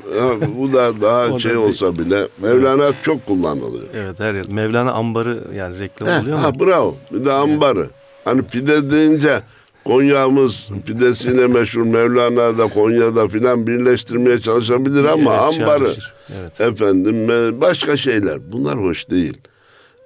bu 0.57 0.73
da 0.73 1.01
daha 1.01 1.31
da 1.33 1.39
şey 1.39 1.57
olsa 1.57 1.97
bile 1.97 2.27
Mevlana 2.41 2.91
çok 3.03 3.25
kullanılıyor. 3.25 3.83
Evet 3.95 4.19
her 4.19 4.33
yer. 4.33 4.45
Mevlana 4.51 4.91
ambarı 4.91 5.43
yani 5.55 5.79
reklam 5.79 6.09
Heh, 6.09 6.21
oluyor 6.21 6.37
ha, 6.37 6.59
bravo. 6.59 6.95
Bir 7.11 7.25
de 7.25 7.31
ambarı. 7.31 7.87
Hani 8.25 8.41
pide 8.41 8.91
deyince 8.91 9.41
Konya'mız 9.85 10.69
pidesiyle 10.85 11.47
meşhur 11.47 11.81
Mevlana'da 11.81 12.67
Konya'da 12.67 13.27
filan 13.27 13.67
birleştirmeye 13.67 14.39
çalışabilir 14.39 15.03
ama 15.03 15.33
Evet, 15.33 15.61
ambarı. 15.61 15.93
Evet. 16.41 16.61
efendim 16.61 17.29
e, 17.31 17.61
başka 17.61 17.97
şeyler 17.97 18.51
bunlar 18.51 18.79
hoş 18.79 19.09
değil. 19.09 19.37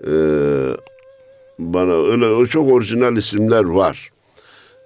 Ee, 0.08 0.12
bana 1.60 1.94
öyle 2.12 2.48
çok 2.50 2.72
orijinal 2.72 3.18
isimler 3.18 3.64
var. 3.64 4.10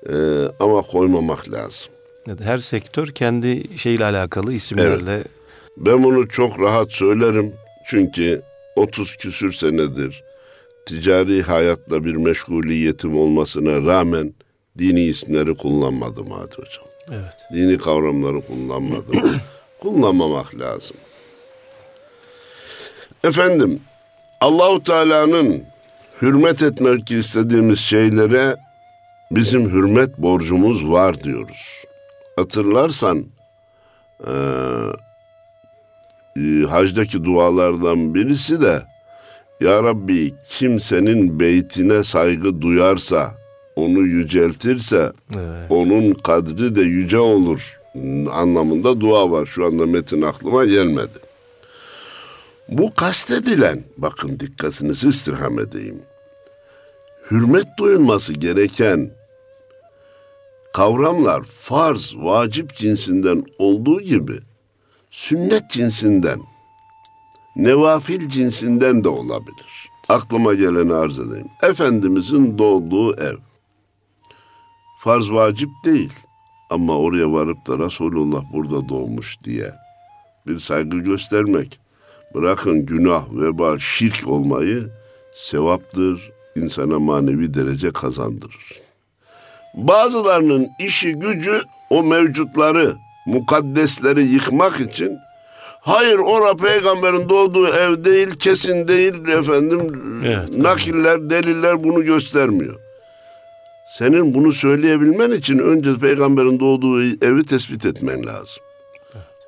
Ee, 0.09 0.13
ama 0.59 0.81
koymamak 0.81 1.51
lazım. 1.51 1.91
Evet, 2.27 2.39
Her 2.41 2.57
sektör 2.57 3.07
kendi 3.07 3.77
şeyle 3.77 4.05
alakalı 4.05 4.53
isimlerle 4.53 5.23
Ben 5.77 6.03
bunu 6.03 6.27
çok 6.29 6.59
rahat 6.59 6.91
söylerim. 6.91 7.53
Çünkü 7.89 8.41
30 8.75 9.15
küsür 9.15 9.51
senedir 9.53 10.23
ticari 10.85 11.41
hayatla 11.43 12.05
bir 12.05 12.15
meşguliyetim 12.15 13.17
olmasına 13.17 13.85
rağmen 13.85 14.33
dini 14.77 15.01
isimleri 15.03 15.57
kullanmadım 15.57 16.27
Hadi 16.31 16.55
Hocam. 16.55 16.85
evet. 17.11 17.33
Dini 17.53 17.77
kavramları 17.77 18.41
kullanmadım. 18.41 19.39
Kullanmamak 19.79 20.59
lazım. 20.59 20.97
Efendim, 23.23 23.79
Allahu 24.41 24.83
Teala'nın 24.83 25.63
hürmet 26.21 26.63
etmek 26.63 27.11
istediğimiz 27.11 27.79
şeylere 27.79 28.55
bizim 29.31 29.69
hürmet 29.69 30.17
borcumuz 30.17 30.91
var 30.91 31.24
diyoruz. 31.24 31.84
Hatırlarsan 32.36 33.25
eee, 34.27 34.34
e, 36.38 36.65
hacdaki 36.65 37.24
dualardan 37.24 38.13
birisi 38.15 38.62
de 38.62 38.84
Ya 39.62 39.84
Rabbi 39.84 40.34
kimsenin 40.50 41.39
beytine 41.39 42.03
saygı 42.03 42.62
duyarsa, 42.62 43.36
onu 43.75 44.00
yüceltirse 44.00 45.12
Evet. 45.36 45.72
onun 45.72 46.13
kadri 46.13 46.75
de 46.75 46.81
yüce 46.81 47.19
olur 47.19 47.79
anlamında 48.31 49.01
dua 49.01 49.31
var. 49.31 49.46
Şu 49.46 49.65
anda 49.65 49.86
metin 49.86 50.22
aklıma 50.22 50.65
gelmedi. 50.65 51.19
Bu 52.69 52.93
kastedilen, 52.93 53.84
bakın 53.98 54.39
dikkatinizi 54.39 55.10
istirham 55.10 55.60
edeyim. 55.60 56.01
Hürmet 57.31 57.65
duyulması 57.79 58.34
gereken 58.34 59.12
kavramlar 60.77 61.43
farz, 61.43 62.13
vacip 62.17 62.75
cinsinden 62.75 63.43
olduğu 63.57 64.01
gibi 64.01 64.39
sünnet 65.12 65.69
cinsinden, 65.69 66.39
nevafil 67.55 68.29
cinsinden 68.29 69.03
de 69.03 69.10
olabilir. 69.10 69.89
Aklıma 70.10 70.53
geleni 70.53 70.93
arz 70.93 71.19
edeyim. 71.19 71.48
Efendimizin 71.63 72.57
doğduğu 72.57 73.15
ev 73.15 73.36
farz 75.00 75.31
vacip 75.31 75.69
değil. 75.86 76.13
Ama 76.69 76.98
oraya 76.98 77.31
varıp 77.31 77.67
da 77.67 77.79
Resulullah 77.79 78.43
burada 78.53 78.89
doğmuş 78.89 79.38
diye 79.43 79.72
bir 80.48 80.60
saygı 80.60 80.98
göstermek. 80.98 81.79
Bırakın 82.34 82.86
günah, 82.86 83.25
veba, 83.31 83.79
şirk 83.79 84.27
olmayı 84.27 84.89
sevaptır, 85.36 86.31
insana 86.55 87.00
manevi 87.00 87.53
derece 87.53 87.91
kazandırır. 87.91 88.87
Bazılarının 89.77 90.69
işi 90.79 91.13
gücü 91.13 91.62
o 91.89 92.03
mevcutları, 92.03 92.96
mukaddesleri 93.25 94.24
yıkmak 94.24 94.79
için 94.79 95.17
hayır 95.81 96.17
ora 96.17 96.55
peygamberin 96.55 97.29
doğduğu 97.29 97.67
ev 97.67 98.03
değil, 98.03 98.31
kesin 98.31 98.88
değil 98.88 99.27
efendim. 99.27 100.22
Evet, 100.25 100.57
nakiller, 100.57 101.29
deliller 101.29 101.84
bunu 101.84 102.03
göstermiyor. 102.03 102.75
Senin 103.98 104.34
bunu 104.34 104.51
söyleyebilmen 104.51 105.31
için 105.31 105.60
önce 105.60 105.96
peygamberin 105.98 106.60
doğduğu 106.60 107.01
evi 107.01 107.46
tespit 107.46 107.86
etmen 107.86 108.25
lazım. 108.25 108.63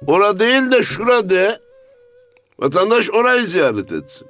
Ora 0.07 0.39
değil 0.39 0.71
de 0.71 0.83
şura 0.83 1.29
de. 1.29 1.59
Vatandaş 2.59 3.09
orayı 3.09 3.41
ziyaret 3.41 3.91
etsin. 3.91 4.27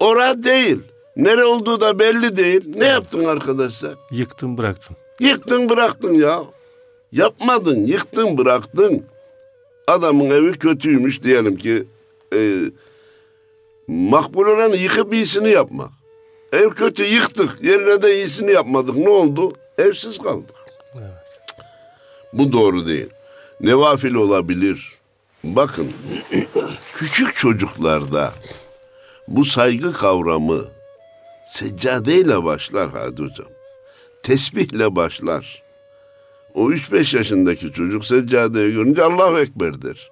Ora 0.00 0.42
değil. 0.44 0.82
Nere 1.16 1.44
olduğu 1.44 1.80
da 1.80 1.98
belli 1.98 2.36
değil. 2.36 2.64
Ne 2.76 2.86
yaptın 2.86 3.24
arkadaşlar? 3.24 3.94
Yıktın 4.10 4.58
bıraktın. 4.58 4.96
Yıktın 5.20 5.68
bıraktın 5.68 6.12
ya. 6.12 6.42
Yapmadın, 7.12 7.86
yıktın 7.86 8.38
bıraktın. 8.38 9.04
Adamın 9.88 10.30
evi 10.30 10.52
kötüymüş 10.58 11.22
diyelim 11.22 11.56
ki. 11.56 11.84
E, 12.34 12.58
makbul 13.88 14.46
olanı 14.46 14.76
yıkıp 14.76 15.14
iyisini 15.14 15.50
yapmak. 15.50 15.90
Ev 16.52 16.70
kötü 16.70 17.04
yıktık. 17.04 17.64
Yerine 17.64 18.02
de 18.02 18.16
iyisini 18.16 18.52
yapmadık. 18.52 18.96
Ne 18.96 19.08
oldu? 19.08 19.52
Evsiz 19.78 20.18
kaldık. 20.18 20.56
Bu 22.32 22.52
doğru 22.52 22.86
değil. 22.86 23.08
Nevafil 23.60 24.14
olabilir. 24.14 24.92
Bakın 25.44 25.92
küçük 26.94 27.36
çocuklarda 27.36 28.32
bu 29.28 29.44
saygı 29.44 29.92
kavramı 29.92 30.64
seccadeyle 31.46 32.44
başlar 32.44 32.90
Hadi 32.90 33.22
Hocam. 33.22 33.55
Tesbihle 34.26 34.96
başlar. 34.96 35.62
O 36.54 36.70
3-5 36.70 37.16
yaşındaki 37.16 37.72
çocuk 37.72 38.04
seccadeyi 38.04 38.72
görünce 38.72 39.02
Allahu 39.02 39.38
Ekber 39.38 39.82
der. 39.82 40.10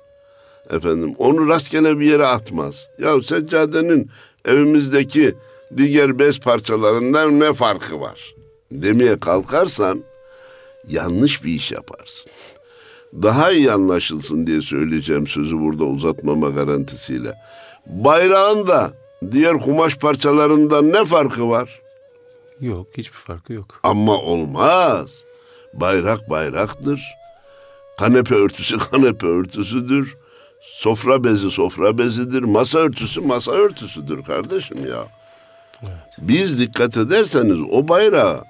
Efendim 0.70 1.14
onu 1.18 1.48
rastgele 1.48 1.98
bir 1.98 2.10
yere 2.10 2.26
atmaz. 2.26 2.88
Ya 2.98 3.22
seccadenin 3.22 4.10
evimizdeki 4.44 5.34
diğer 5.76 6.18
bez 6.18 6.40
parçalarından 6.40 7.40
ne 7.40 7.52
farkı 7.52 8.00
var? 8.00 8.34
Demeye 8.70 9.20
kalkarsan 9.20 10.04
yanlış 10.88 11.44
bir 11.44 11.52
iş 11.52 11.72
yaparsın. 11.72 12.30
Daha 13.22 13.52
iyi 13.52 13.72
anlaşılsın 13.72 14.46
diye 14.46 14.60
söyleyeceğim 14.60 15.26
sözü 15.26 15.58
burada 15.58 15.84
uzatmama 15.84 16.48
garantisiyle. 16.48 17.34
Bayrağın 17.86 18.66
da 18.66 18.92
diğer 19.32 19.58
kumaş 19.58 19.96
parçalarından 19.96 20.92
ne 20.92 21.04
farkı 21.04 21.48
var? 21.48 21.83
Yok 22.60 22.86
hiçbir 22.96 23.18
farkı 23.18 23.52
yok. 23.52 23.80
Ama 23.82 24.16
olmaz. 24.16 25.24
Bayrak 25.74 26.30
bayraktır. 26.30 27.02
Kanepe 27.98 28.34
örtüsü 28.34 28.78
kanepe 28.90 29.26
örtüsüdür. 29.26 30.16
Sofra 30.60 31.24
bezi 31.24 31.50
sofra 31.50 31.98
bezidir. 31.98 32.42
Masa 32.42 32.78
örtüsü 32.78 33.20
masa 33.20 33.52
örtüsüdür 33.52 34.22
kardeşim 34.22 34.90
ya. 34.90 35.06
Biz 36.18 36.60
dikkat 36.60 36.96
ederseniz 36.96 37.58
o 37.70 37.88
bayrağı 37.88 38.44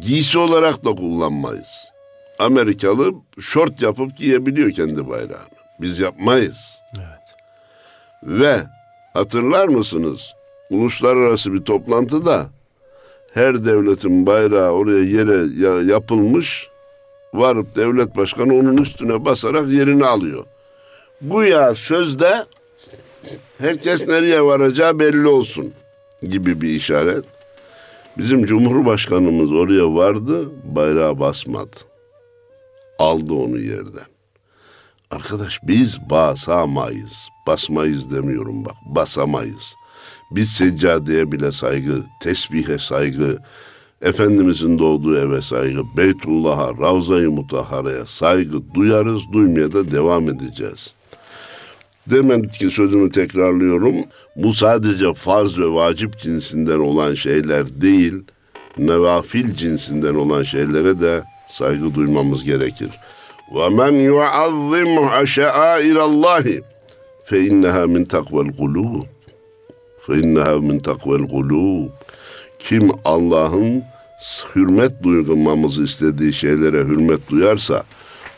giysi 0.00 0.38
olarak 0.38 0.84
da 0.84 0.94
kullanmayız. 0.94 1.92
Amerikalı 2.38 3.12
şort 3.40 3.82
yapıp 3.82 4.16
giyebiliyor 4.16 4.70
kendi 4.72 5.08
bayrağını. 5.08 5.60
Biz 5.80 5.98
yapmayız. 5.98 6.82
Evet. 6.96 7.34
Ve 8.22 8.60
hatırlar 9.14 9.68
mısınız? 9.68 10.32
Uluslararası 10.70 11.52
bir 11.52 11.60
toplantıda 11.60 12.46
her 13.34 13.64
devletin 13.64 14.26
bayrağı 14.26 14.70
oraya 14.70 15.04
yere 15.04 15.84
yapılmış. 15.92 16.68
Varıp 17.34 17.76
devlet 17.76 18.16
başkanı 18.16 18.54
onun 18.54 18.76
üstüne 18.76 19.24
basarak 19.24 19.68
yerini 19.68 20.06
alıyor. 20.06 20.44
Bu 21.20 21.44
ya 21.44 21.74
sözde 21.74 22.46
herkes 23.58 24.08
nereye 24.08 24.44
varacağı 24.44 24.98
belli 24.98 25.26
olsun 25.26 25.72
gibi 26.22 26.60
bir 26.60 26.68
işaret. 26.68 27.24
Bizim 28.18 28.46
Cumhurbaşkanımız 28.46 29.52
oraya 29.52 29.94
vardı, 29.94 30.48
bayrağı 30.64 31.20
basmadı. 31.20 31.76
Aldı 32.98 33.34
onu 33.34 33.58
yerden. 33.58 34.06
Arkadaş 35.10 35.60
biz 35.62 36.10
basamayız. 36.10 37.28
Basmayız 37.46 38.10
demiyorum 38.10 38.64
bak. 38.64 38.74
Basamayız. 38.86 39.74
Biz 40.31 40.49
seccadeye 40.49 41.31
bile 41.31 41.51
saygı, 41.51 42.03
tesbihe 42.21 42.77
saygı, 42.77 43.39
Efendimizin 44.01 44.79
doğduğu 44.79 45.17
eve 45.17 45.41
saygı, 45.41 45.81
Beytullah'a, 45.97 46.69
Ravza-i 46.69 47.27
Mutahhara'ya 47.27 48.05
saygı 48.05 48.73
duyarız, 48.73 49.21
duymaya 49.33 49.73
da 49.73 49.91
devam 49.91 50.29
edeceğiz. 50.29 50.93
Demedik 52.07 52.53
ki 52.53 52.71
sözümü 52.71 53.11
tekrarlıyorum. 53.11 53.95
Bu 54.35 54.53
sadece 54.53 55.13
farz 55.13 55.59
ve 55.59 55.73
vacip 55.73 56.19
cinsinden 56.19 56.79
olan 56.79 57.13
şeyler 57.13 57.81
değil, 57.81 58.13
nevafil 58.77 59.53
cinsinden 59.55 60.15
olan 60.15 60.43
şeylere 60.43 61.01
de 61.01 61.23
saygı 61.47 61.95
duymamız 61.95 62.43
gerekir. 62.43 62.89
وَمَنْ 63.51 63.93
يُعَظِّمْ 64.11 64.91
شَعَائِرَ 65.35 65.97
اللّٰهِ 66.09 66.61
فَاِنَّهَا 67.29 67.83
مِنْ 67.93 68.05
تَقْوَى 68.05 68.41
الْقُلُوبِ 68.47 69.03
فَاِنَّهَا 70.09 70.55
مِنْ 70.69 70.81
تَقْوَى 70.81 71.17
الْقُلُوبِ 71.21 71.89
Kim 72.59 72.91
Allah'ın 73.05 73.83
hürmet 74.55 75.03
duymamızı 75.03 75.83
istediği 75.83 76.33
şeylere 76.33 76.83
hürmet 76.83 77.29
duyarsa 77.29 77.83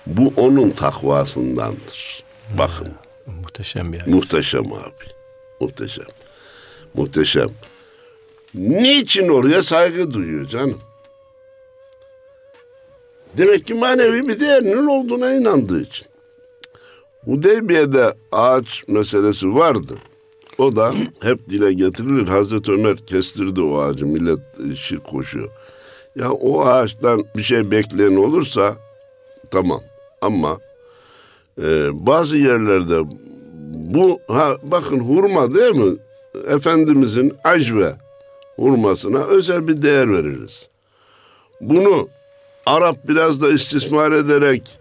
bu 0.08 0.34
onun 0.38 0.70
takvasındandır. 0.70 2.24
Bakın. 2.58 2.88
Muhteşem 3.26 3.94
bir 3.94 3.98
ayet. 3.98 4.08
Muhteşem 4.14 4.66
abi. 4.66 5.06
Muhteşem. 5.60 6.06
Muhteşem. 6.94 7.50
Niçin 8.54 9.28
oraya 9.28 9.64
saygı 9.64 10.14
duyuyor 10.14 10.46
canım? 10.46 10.80
Demek 13.38 13.68
ki 13.68 13.74
manevi 13.74 14.28
bir 14.28 14.40
değerinin 14.40 14.88
olduğuna 14.88 15.34
inandığı 15.34 15.82
için. 15.82 16.08
Hudeybiye'de 17.26 18.14
ağaç 18.32 18.84
meselesi 18.88 19.56
vardı. 19.56 19.94
O 20.59 20.77
da 20.77 20.95
hep 21.21 21.49
dile 21.49 21.73
getirilir. 21.73 22.29
Hazreti 22.29 22.73
Ömer 22.73 22.97
kestirdi 22.97 23.61
o 23.61 23.79
ağacı. 23.79 24.07
Millet 24.07 24.39
şirk 24.77 25.05
koşuyor. 25.05 25.49
Ya 26.17 26.33
o 26.33 26.61
ağaçtan 26.61 27.25
bir 27.37 27.43
şey 27.43 27.71
bekleyen 27.71 28.17
olursa 28.17 28.77
tamam. 29.51 29.81
Ama 30.21 30.59
e, 31.63 31.91
bazı 32.07 32.37
yerlerde 32.39 33.01
bu 33.75 34.21
ha 34.29 34.57
bakın 34.63 34.99
hurma 34.99 35.55
değil 35.55 35.75
mi? 35.75 35.97
Efendimizin 36.47 37.35
acve 37.45 37.95
hurmasına 38.57 39.25
özel 39.25 39.69
bir 39.69 39.83
değer 39.83 40.11
veririz. 40.11 40.69
Bunu 41.61 42.09
Arap 42.67 43.09
biraz 43.09 43.43
da 43.43 43.49
istismar 43.49 44.13
ederek 44.13 44.79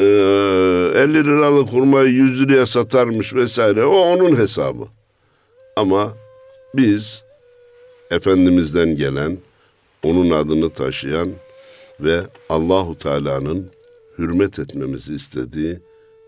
e, 0.00 0.02
50 0.02 1.14
liralık 1.14 1.68
hurmayı 1.68 2.08
100 2.08 2.40
liraya 2.40 2.66
satarmış 2.66 3.34
vesaire. 3.34 3.84
O 3.84 3.96
onun 3.96 4.36
hesabı. 4.36 4.84
Ama 5.76 6.16
biz 6.74 7.24
Efendimiz'den 8.10 8.96
gelen, 8.96 9.38
onun 10.02 10.30
adını 10.30 10.70
taşıyan 10.70 11.30
ve 12.00 12.20
Allahu 12.48 12.98
Teala'nın 12.98 13.70
hürmet 14.18 14.58
etmemizi 14.58 15.14
istediği 15.14 15.80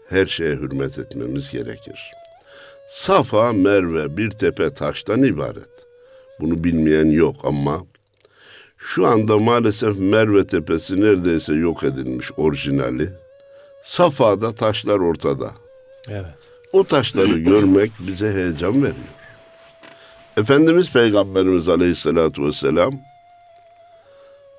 her 0.08 0.26
şeye 0.26 0.56
hürmet 0.56 0.98
etmemiz 0.98 1.50
gerekir. 1.50 2.12
Safa, 2.88 3.52
Merve 3.52 4.16
bir 4.16 4.30
tepe 4.30 4.74
taştan 4.74 5.22
ibaret. 5.22 5.86
Bunu 6.40 6.64
bilmeyen 6.64 7.10
yok 7.10 7.36
ama 7.42 7.84
şu 8.76 9.06
anda 9.06 9.38
maalesef 9.38 9.98
Merve 9.98 10.46
Tepesi 10.46 11.00
neredeyse 11.00 11.54
yok 11.54 11.84
edilmiş 11.84 12.30
orijinali. 12.36 13.21
Safa'da 13.82 14.54
taşlar 14.54 14.98
ortada. 14.98 15.50
Evet. 16.08 16.34
O 16.72 16.84
taşları 16.84 17.38
görmek 17.38 17.90
bize 18.00 18.32
heyecan 18.32 18.74
veriyor. 18.74 19.12
Efendimiz 20.36 20.92
Peygamberimiz 20.92 21.68
Aleyhisselatü 21.68 22.44
Vesselam 22.44 22.94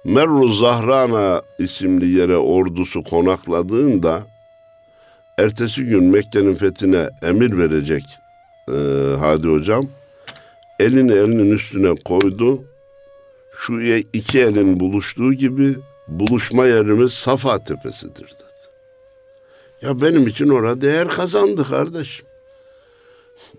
Merru 0.04 0.48
Zahrana 0.48 1.42
isimli 1.60 2.20
yere 2.20 2.38
ordusu 2.38 3.04
konakladığında 3.04 4.24
ertesi 5.38 5.84
gün 5.86 6.04
Mekke'nin 6.04 6.56
fethine 6.56 7.10
emir 7.22 7.58
verecek 7.58 8.04
e, 8.68 8.74
Hadi 9.20 9.48
Hocam 9.48 9.88
elini 10.80 11.12
elinin 11.12 11.52
üstüne 11.52 11.96
koydu. 12.06 12.64
Şu 13.58 13.82
iki 14.14 14.40
elin 14.40 14.80
buluştuğu 14.80 15.34
gibi 15.34 15.76
buluşma 16.08 16.66
yerimiz 16.66 17.14
Safa 17.14 17.64
Tepesi'dir 17.64 18.24
dedi. 18.26 18.53
Ya 19.84 20.02
benim 20.02 20.28
için 20.28 20.48
orada 20.48 20.82
değer 20.82 21.08
kazandı 21.08 21.63
kardeşim. 21.63 22.26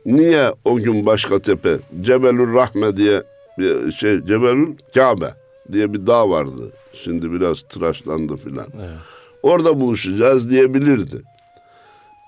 Niye 0.06 0.52
o 0.64 0.76
gün 0.76 1.06
başka 1.06 1.38
tepe 1.38 1.78
Cebelül 2.00 2.54
Rahme 2.54 2.96
diye 2.96 3.22
bir 3.58 3.92
şey 3.92 4.20
Cebelül 4.20 4.68
Kabe 4.94 5.34
diye 5.72 5.92
bir 5.92 6.06
dağ 6.06 6.30
vardı. 6.30 6.72
Şimdi 6.92 7.32
biraz 7.32 7.62
tıraşlandı 7.62 8.36
filan. 8.36 8.66
Evet. 8.76 8.98
Orada 9.42 9.80
buluşacağız 9.80 10.50
diyebilirdi. 10.50 11.22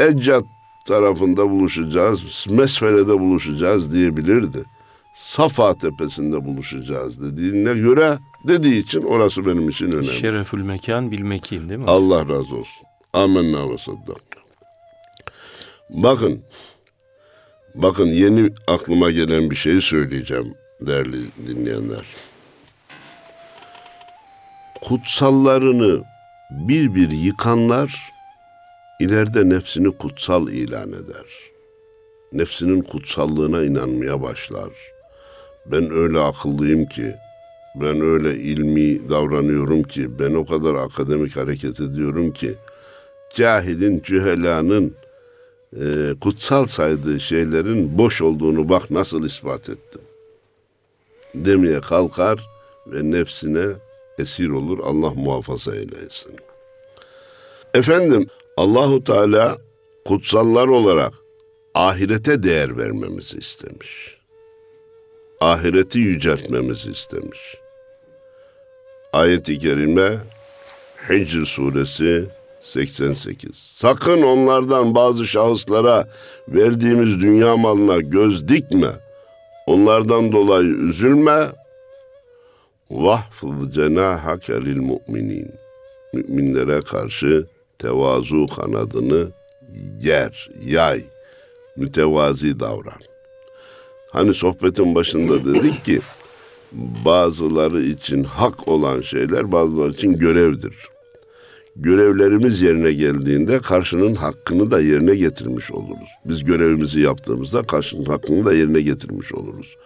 Eccat 0.01 0.45
tarafında 0.89 1.51
buluşacağız, 1.51 2.47
Mesfele'de 2.51 3.21
buluşacağız 3.21 3.93
diyebilirdi. 3.95 4.65
Safa 5.15 5.75
tepesinde 5.75 6.45
buluşacağız 6.45 7.23
dediğine 7.23 7.75
göre 7.75 8.19
dediği 8.49 8.79
için 8.79 9.03
orası 9.03 9.47
benim 9.47 9.69
için 9.69 9.87
önemli. 9.93 10.15
Şerefül 10.15 10.63
mekan 10.63 11.11
bil 11.11 11.21
mekin 11.21 11.69
değil 11.69 11.81
mi? 11.81 11.87
Allah 11.87 12.21
razı 12.21 12.57
olsun. 12.57 12.86
Amenna 13.17 13.71
ve 13.71 13.79
saddak. 13.79 14.23
Bakın, 15.91 16.43
bakın 17.75 18.07
yeni 18.07 18.51
aklıma 18.67 19.11
gelen 19.11 19.51
bir 19.51 19.57
şeyi 19.57 19.83
söyleyeceğim 19.83 20.55
değerli 20.81 21.19
dinleyenler. 21.47 22.05
Kutsallarını 24.83 26.05
bir 26.51 26.95
bir 26.95 27.11
yıkanlar 27.11 28.01
ileride 29.01 29.49
nefsini 29.49 29.97
kutsal 29.99 30.49
ilan 30.49 30.89
eder. 30.89 31.27
Nefsinin 32.33 32.83
kutsallığına 32.83 33.65
inanmaya 33.65 34.23
başlar. 34.23 34.71
Ben 35.67 35.91
öyle 35.91 36.21
akıllıyım 36.21 36.87
ki, 36.87 37.15
ben 37.75 38.01
öyle 38.01 38.35
ilmi 38.35 39.11
davranıyorum 39.11 39.83
ki, 39.83 40.19
ben 40.19 40.35
o 40.35 40.47
kadar 40.47 40.75
akademik 40.75 41.37
hareket 41.37 41.81
ediyorum 41.81 42.33
ki, 42.33 42.57
cahilin, 43.37 44.03
cühelanın 44.03 44.95
e, 45.81 46.15
kutsal 46.21 46.67
saydığı 46.67 47.21
şeylerin 47.21 47.99
boş 47.99 48.23
olduğunu 48.23 48.69
bak 48.69 48.91
nasıl 48.91 49.25
ispat 49.25 49.69
ettim. 49.69 50.01
Demeye 51.35 51.81
kalkar 51.81 52.49
ve 52.87 53.11
nefsine 53.11 53.67
esir 54.19 54.49
olur. 54.49 54.79
Allah 54.85 55.11
muhafaza 55.15 55.75
eylesin. 55.75 56.37
Efendim 57.75 58.27
Allahu 58.57 59.05
Teala 59.05 59.59
kutsallar 60.05 60.67
olarak 60.67 61.13
ahirete 61.75 62.43
değer 62.43 62.79
vermemizi 62.79 63.39
istemiş. 63.39 64.17
Ahireti 65.41 65.99
yüceltmemizi 65.99 66.91
istemiş. 66.91 67.57
Ayet-i 69.13 69.59
kerime 69.59 70.19
Hicr 71.09 71.45
suresi 71.45 72.27
88. 72.67 73.57
Sakın 73.57 74.23
onlardan 74.23 74.95
bazı 74.95 75.27
şahıslara 75.27 76.09
verdiğimiz 76.49 77.21
dünya 77.21 77.57
malına 77.57 78.01
göz 78.01 78.49
dikme. 78.49 78.91
Onlardan 79.67 80.33
dolayı 80.33 80.69
üzülme. 80.69 81.47
Vahfız 82.91 83.75
cenahake 83.75 84.53
lil 84.65 84.81
mu'minin. 84.81 85.55
Müminlere 86.15 86.81
karşı 86.81 87.47
tevazu 87.79 88.47
kanadını 88.47 89.29
yer, 90.03 90.51
yay, 90.65 91.05
mütevazi 91.77 92.61
davran. 92.61 93.01
Hani 94.13 94.35
sohbetin 94.35 94.95
başında 94.95 95.45
dedik 95.45 95.85
ki 95.85 96.01
bazıları 97.05 97.83
için 97.83 98.25
hak 98.25 98.69
olan 98.69 99.01
şeyler 99.01 99.53
bazıları 99.53 99.91
için 99.91 100.17
görevdir. 100.17 100.96
Görevlerimiz 101.77 102.63
yerine 102.63 102.93
geldiğinde 102.93 103.59
karşının 103.59 104.15
hakkını 104.15 104.71
da 104.71 104.81
yerine 104.81 105.15
getirmiş 105.15 105.71
oluruz. 105.71 106.09
Biz 106.25 106.45
görevimizi 106.45 107.01
yaptığımızda 107.01 107.63
karşının 107.63 108.05
hakkını 108.05 108.47
da 108.47 108.55
yerine 108.55 108.81
getirmiş 108.81 109.33
oluruz. 109.33 109.77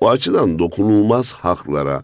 O 0.00 0.08
açıdan 0.10 0.58
dokunulmaz 0.58 1.32
haklara, 1.32 2.02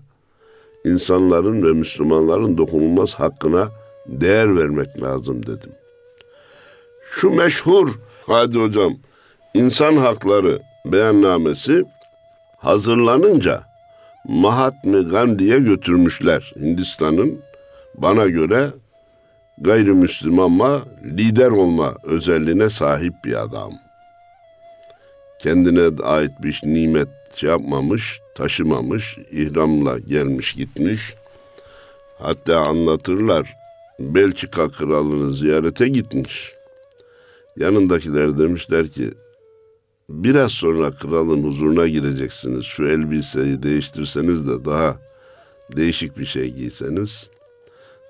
insanların 0.84 1.62
ve 1.62 1.72
Müslümanların 1.72 2.58
dokunulmaz 2.58 3.14
hakkına 3.14 3.68
değer 4.06 4.56
vermek 4.56 5.02
lazım 5.02 5.46
dedim. 5.46 5.72
Şu 7.10 7.30
meşhur, 7.30 7.88
hadi 8.26 8.58
hocam, 8.58 8.96
insan 9.54 9.96
hakları 9.96 10.60
beyannamesi 10.84 11.84
hazırlanınca 12.56 13.62
Mahatma 14.28 15.00
Gandhi'ye 15.00 15.58
götürmüşler. 15.58 16.52
Hindistan'ın 16.60 17.40
bana 17.94 18.26
göre 18.26 18.70
gayrimüslim 19.60 20.38
ama 20.38 20.82
lider 21.04 21.50
olma 21.50 21.94
özelliğine 22.02 22.70
sahip 22.70 23.14
bir 23.24 23.42
adam. 23.42 23.72
Kendine 25.38 26.02
ait 26.02 26.30
bir 26.42 26.60
nimet 26.64 27.08
şey 27.36 27.50
yapmamış, 27.50 28.20
taşımamış, 28.34 29.18
ihramla 29.30 29.98
gelmiş 29.98 30.54
gitmiş. 30.54 31.14
Hatta 32.18 32.60
anlatırlar 32.60 33.56
Belçika 34.00 34.70
kralını 34.70 35.32
ziyarete 35.32 35.88
gitmiş. 35.88 36.52
Yanındakiler 37.56 38.38
demişler 38.38 38.88
ki 38.88 39.10
biraz 40.08 40.52
sonra 40.52 40.90
kralın 40.90 41.42
huzuruna 41.42 41.88
gireceksiniz. 41.88 42.64
Şu 42.64 42.86
elbiseyi 42.86 43.62
değiştirseniz 43.62 44.48
de 44.48 44.64
daha 44.64 44.96
değişik 45.76 46.18
bir 46.18 46.26
şey 46.26 46.50
giyseniz. 46.50 47.30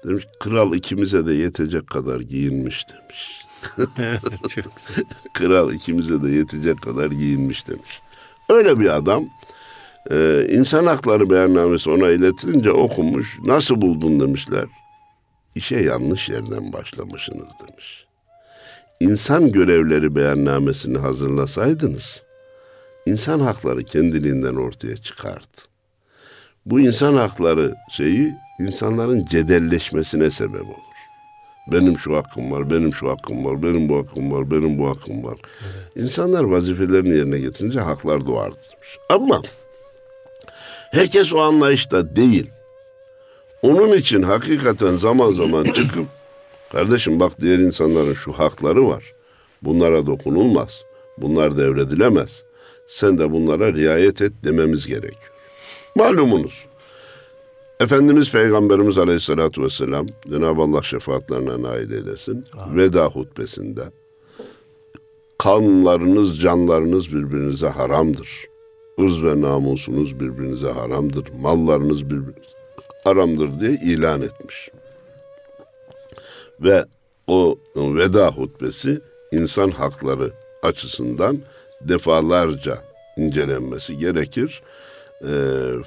Demiş 0.04 0.24
kral 0.40 0.74
ikimize 0.74 1.26
de 1.26 1.32
yetecek 1.32 1.86
kadar 1.86 2.20
giyinmiş 2.20 2.86
demiş. 2.88 3.46
Çok 4.48 4.76
güzel. 4.76 5.04
kral 5.34 5.72
ikimize 5.72 6.22
de 6.22 6.30
yetecek 6.30 6.82
kadar 6.82 7.10
giyinmiş 7.10 7.68
demiş. 7.68 8.00
Öyle 8.48 8.80
bir 8.80 8.96
adam 8.96 9.24
e, 10.10 10.46
insan 10.50 10.86
hakları 10.86 11.30
beyannamesi 11.30 11.90
ona 11.90 12.08
iletilince 12.08 12.70
okumuş. 12.70 13.38
Nasıl 13.44 13.80
buldun 13.80 14.20
demişler. 14.20 14.64
İşe 15.54 15.76
yanlış 15.76 16.28
yerden 16.28 16.72
başlamışsınız 16.72 17.48
demiş. 17.68 18.06
İnsan 19.00 19.52
görevleri 19.52 20.16
beyannamesini 20.16 20.98
hazırlasaydınız 20.98 22.22
insan 23.06 23.40
hakları 23.40 23.84
kendiliğinden 23.84 24.54
ortaya 24.54 24.96
çıkardı. 24.96 25.58
Bu 26.66 26.80
insan 26.80 27.14
hakları 27.14 27.74
şeyi 27.90 28.34
insanların 28.60 29.24
cedelleşmesine 29.24 30.30
sebep 30.30 30.62
olur. 30.62 30.90
Benim 31.72 31.98
şu 31.98 32.16
hakkım 32.16 32.52
var, 32.52 32.70
benim 32.70 32.94
şu 32.94 33.10
hakkım 33.10 33.44
var, 33.44 33.62
benim 33.62 33.88
bu 33.88 33.98
hakkım 33.98 34.32
var, 34.32 34.50
benim 34.50 34.78
bu 34.78 34.88
hakkım 34.88 35.24
var. 35.24 35.36
Evet. 35.42 35.96
İnsanlar 35.96 36.44
vazifelerini 36.44 37.16
yerine 37.16 37.38
getirince 37.38 37.80
haklar 37.80 38.26
doğar. 38.26 38.52
Ama 39.08 39.42
herkes 40.90 41.32
o 41.32 41.38
anlayışta 41.38 42.16
değil. 42.16 42.50
Onun 43.62 43.94
için 43.94 44.22
hakikaten 44.22 44.96
zaman 44.96 45.30
zaman 45.30 45.64
çıkıp 45.64 46.06
kardeşim 46.72 47.20
bak 47.20 47.40
diğer 47.40 47.58
insanların 47.58 48.14
şu 48.14 48.32
hakları 48.32 48.88
var. 48.88 49.12
Bunlara 49.62 50.06
dokunulmaz. 50.06 50.84
Bunlar 51.18 51.56
devredilemez. 51.56 52.42
Sen 52.88 53.18
de 53.18 53.32
bunlara 53.32 53.72
riayet 53.72 54.22
et 54.22 54.32
dememiz 54.44 54.86
gerekiyor. 54.86 55.32
Malumunuz 55.96 56.69
Efendimiz 57.80 58.32
Peygamberimiz 58.32 58.98
Aleyhisselatü 58.98 59.62
Vesselam 59.62 60.06
Cenab-ı 60.30 60.62
Allah 60.62 60.82
şefaatlerine 60.82 61.62
nail 61.62 61.90
eylesin. 61.90 62.44
Amin. 62.58 62.78
Veda 62.78 63.06
hutbesinde 63.06 63.82
kanlarınız, 65.38 66.40
canlarınız 66.40 67.12
birbirinize 67.12 67.68
haramdır. 67.68 68.44
Irz 68.98 69.22
ve 69.22 69.40
namusunuz 69.40 70.20
birbirinize 70.20 70.70
haramdır. 70.70 71.24
Mallarınız 71.40 72.04
birbirinize 72.04 72.50
haramdır 73.04 73.60
diye 73.60 73.70
ilan 73.70 74.22
etmiş. 74.22 74.70
Ve 76.60 76.84
o 77.26 77.58
veda 77.76 78.28
hutbesi 78.28 79.00
insan 79.32 79.70
hakları 79.70 80.32
açısından 80.62 81.38
defalarca 81.80 82.78
incelenmesi 83.16 83.98
gerekir 83.98 84.62
e, 85.22 85.32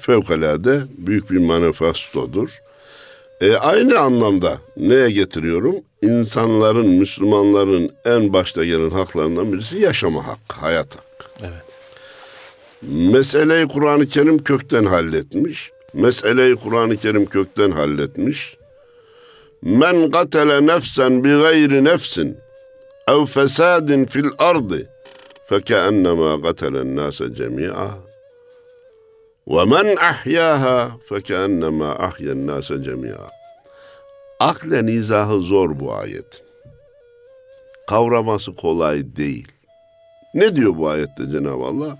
fevkalade 0.00 0.80
büyük 0.98 1.30
bir 1.30 1.38
manifestodur. 1.38 2.50
E, 3.40 3.56
aynı 3.56 3.98
anlamda 3.98 4.58
neye 4.76 5.10
getiriyorum? 5.10 5.74
İnsanların, 6.02 6.86
Müslümanların 6.86 7.90
en 8.04 8.32
başta 8.32 8.64
gelen 8.64 8.90
haklarından 8.90 9.52
birisi 9.52 9.80
yaşama 9.80 10.26
hakkı, 10.26 10.60
hayat 10.60 10.96
hakkı. 10.96 11.26
Evet. 11.40 11.64
Meseleyi 12.82 13.68
Kur'an-ı 13.68 14.08
Kerim 14.08 14.44
kökten 14.44 14.84
halletmiş. 14.84 15.70
Meseleyi 15.94 16.56
Kur'an-ı 16.56 16.96
Kerim 16.96 17.26
kökten 17.26 17.70
halletmiş. 17.70 18.56
Men 19.62 20.10
katele 20.10 20.66
nefsen 20.66 21.24
bi 21.24 21.28
gayri 21.28 21.84
nefsin 21.84 22.36
ev 23.08 23.24
fesadin 23.24 24.04
fil 24.04 24.28
ardı 24.38 24.90
fekennema 25.48 26.42
katelen 26.42 26.96
nase 26.96 27.34
cemi'a 27.34 27.94
وَمَنْ 29.47 29.87
أَحْيَاهَا 30.11 30.77
فَكَأَنَّمَا 31.09 31.89
أَحْيَا 32.07 32.31
النَّاسَ 32.37 32.69
جَمِيعًا 32.87 33.29
Aklen 34.39 34.87
izahı 34.87 35.41
zor 35.41 35.79
bu 35.79 35.93
ayet. 35.93 36.43
Kavraması 37.87 38.55
kolay 38.55 39.15
değil. 39.15 39.47
Ne 40.33 40.55
diyor 40.55 40.77
bu 40.77 40.89
ayette 40.89 41.31
Cenab-ı 41.31 41.63
Allah? 41.63 41.97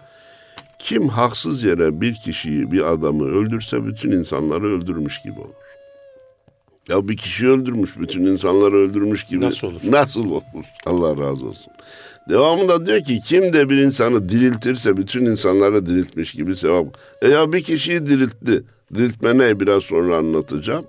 Kim 0.80 1.08
haksız 1.08 1.64
yere 1.64 2.02
bir 2.02 2.16
kişiyi, 2.16 2.72
bir 2.72 2.92
adamı 2.92 3.26
öldürse 3.26 3.86
bütün 3.86 4.12
insanları 4.12 4.68
öldürmüş 4.68 5.22
gibi 5.22 5.40
olur. 5.40 5.54
Ya 6.90 7.08
bir 7.08 7.18
kişi 7.18 7.48
öldürmüş, 7.48 8.00
bütün 8.00 8.26
insanları 8.26 8.76
öldürmüş 8.76 9.24
gibi. 9.24 9.46
Nasıl 9.46 9.68
olur? 9.68 9.82
Nasıl 9.84 10.32
olur? 10.32 10.66
Allah 10.86 11.18
razı 11.18 11.46
olsun. 11.46 11.74
Devamında 12.29 12.87
diyor 12.87 13.05
ki 13.05 13.21
kim 13.27 13.53
de 13.53 13.69
bir 13.69 13.79
insanı 13.79 14.29
diriltirse 14.29 14.97
bütün 14.97 15.27
insanları 15.27 15.87
diriltmiş 15.87 16.33
gibi 16.33 16.57
sevap. 16.57 16.87
E 17.23 17.29
ya 17.29 17.53
bir 17.53 17.65
kişiyi 17.65 18.07
diriltti. 18.07 18.63
Diriltme 18.95 19.39
ne 19.39 19.61
biraz 19.61 19.83
sonra 19.83 20.17
anlatacağım. 20.17 20.85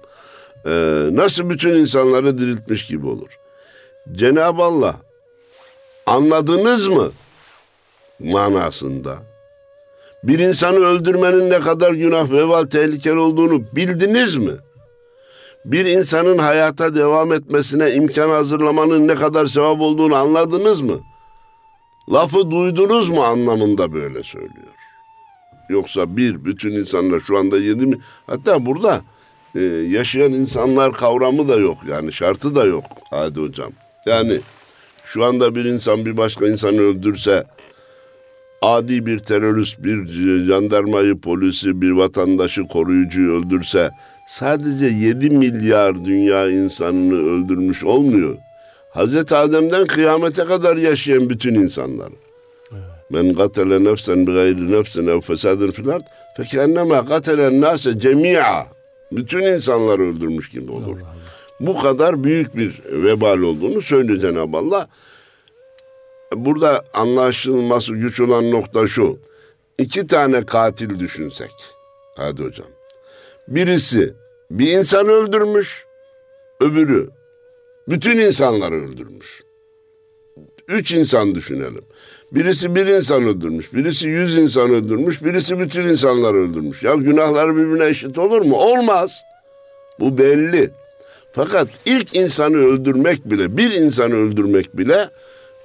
Ee, 0.65 1.05
nasıl 1.11 1.49
bütün 1.49 1.69
insanları 1.69 2.37
diriltmiş 2.37 2.87
gibi 2.87 3.07
olur. 3.07 3.29
Cenab-ı 4.11 4.63
Allah 4.63 4.95
anladınız 6.05 6.87
mı 6.87 7.11
manasında? 8.19 9.17
Bir 10.23 10.39
insanı 10.39 10.79
öldürmenin 10.79 11.49
ne 11.49 11.59
kadar 11.59 11.91
günah 11.91 12.31
ve 12.31 12.69
tehlikeli 12.69 13.19
olduğunu 13.19 13.63
bildiniz 13.75 14.35
mi? 14.35 14.51
Bir 15.65 15.85
insanın 15.85 16.37
hayata 16.37 16.95
devam 16.95 17.33
etmesine 17.33 17.93
imkan 17.93 18.29
hazırlamanın 18.29 19.07
ne 19.07 19.15
kadar 19.15 19.45
sevap 19.45 19.81
olduğunu 19.81 20.15
anladınız 20.15 20.81
mı? 20.81 20.99
Lafı 22.11 22.51
duydunuz 22.51 23.09
mu 23.09 23.23
anlamında 23.23 23.93
böyle 23.93 24.23
söylüyor. 24.23 24.73
Yoksa 25.69 26.17
bir, 26.17 26.45
bütün 26.45 26.71
insanlar 26.71 27.19
şu 27.19 27.37
anda 27.37 27.57
yedi 27.57 27.85
mi? 27.85 27.97
Hatta 28.27 28.65
burada 28.65 29.01
e, 29.55 29.61
yaşayan 29.89 30.33
insanlar 30.33 30.93
kavramı 30.93 31.47
da 31.47 31.55
yok. 31.55 31.77
Yani 31.89 32.13
şartı 32.13 32.55
da 32.55 32.65
yok 32.65 32.83
Hadi 33.09 33.39
hocam. 33.39 33.71
Yani 34.05 34.39
şu 35.05 35.23
anda 35.23 35.55
bir 35.55 35.65
insan 35.65 36.05
bir 36.05 36.17
başka 36.17 36.47
insanı 36.47 36.81
öldürse 36.81 37.45
adi 38.61 39.05
bir 39.05 39.19
terörist, 39.19 39.83
bir 39.83 40.07
jandarmayı, 40.45 41.19
polisi, 41.19 41.81
bir 41.81 41.91
vatandaşı, 41.91 42.67
koruyucuyu 42.67 43.39
öldürse 43.39 43.89
sadece 44.27 44.85
7 44.85 45.29
milyar 45.29 46.05
dünya 46.05 46.49
insanını 46.49 47.15
öldürmüş 47.15 47.83
olmuyor. 47.83 48.37
Hazreti 48.95 49.35
Adem'den 49.35 49.87
kıyamete 49.87 50.45
kadar 50.45 50.77
yaşayan 50.77 51.29
bütün 51.29 51.55
insanlar. 51.55 52.09
Men 53.09 53.33
katele 53.33 53.83
nefsen 53.83 54.27
bi 54.27 54.33
gayri 54.33 54.71
nefsin 54.71 55.07
ev 55.07 55.21
fesadın 55.21 55.71
fil 55.71 55.89
ard 55.89 56.01
fekenneme 56.37 57.05
katelen 57.05 57.61
nase 57.61 57.99
cemi'a. 57.99 58.67
Bütün 59.11 59.41
insanları 59.41 60.01
öldürmüş 60.01 60.49
gibi 60.49 60.71
olur. 60.71 60.99
Allah 60.99 61.07
Allah. 61.07 61.15
Bu 61.59 61.79
kadar 61.79 62.23
büyük 62.23 62.57
bir 62.57 62.81
vebal 62.85 63.37
olduğunu 63.37 63.81
söylüyor 63.81 64.19
Cenab-ı 64.21 64.57
Allah. 64.57 64.87
Burada 66.35 66.83
anlaşılması 66.93 67.93
güç 67.93 68.19
olan 68.19 68.51
nokta 68.51 68.87
şu. 68.87 69.19
İki 69.77 70.07
tane 70.07 70.45
katil 70.45 70.99
düşünsek. 70.99 71.51
Hadi 72.17 72.43
hocam. 72.43 72.67
Birisi 73.47 74.13
bir 74.51 74.67
insan 74.67 75.07
öldürmüş, 75.07 75.85
öbürü 76.61 77.09
bütün 77.87 78.17
insanları 78.17 78.75
öldürmüş. 78.75 79.43
Üç 80.67 80.91
insan 80.93 81.35
düşünelim. 81.35 81.83
Birisi 82.31 82.75
bir 82.75 82.85
insan 82.85 83.23
öldürmüş, 83.23 83.73
birisi 83.73 84.07
yüz 84.07 84.37
insan 84.37 84.69
öldürmüş, 84.69 85.23
birisi 85.23 85.59
bütün 85.59 85.83
insanları 85.83 86.37
öldürmüş. 86.37 86.83
Ya 86.83 86.95
günahları 86.95 87.55
birbirine 87.55 87.85
eşit 87.85 88.17
olur 88.17 88.41
mu? 88.41 88.55
Olmaz. 88.55 89.21
Bu 89.99 90.17
belli. 90.17 90.69
Fakat 91.33 91.67
ilk 91.85 92.15
insanı 92.15 92.57
öldürmek 92.57 93.31
bile, 93.31 93.57
bir 93.57 93.71
insanı 93.71 94.15
öldürmek 94.15 94.77
bile 94.77 95.09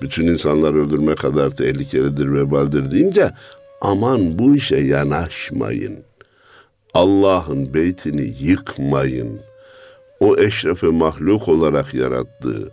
bütün 0.02 0.26
insanları 0.26 0.86
öldürme 0.86 1.14
kadar 1.14 1.50
tehlikelidir, 1.50 2.32
vebaldir 2.32 2.90
deyince 2.90 3.30
aman 3.80 4.38
bu 4.38 4.56
işe 4.56 4.76
yanaşmayın. 4.76 5.98
Allah'ın 6.94 7.74
beytini 7.74 8.34
yıkmayın. 8.40 9.40
O 10.20 10.38
eşrefe 10.38 10.86
mahluk 10.86 11.48
olarak 11.48 11.94
yarattığı, 11.94 12.70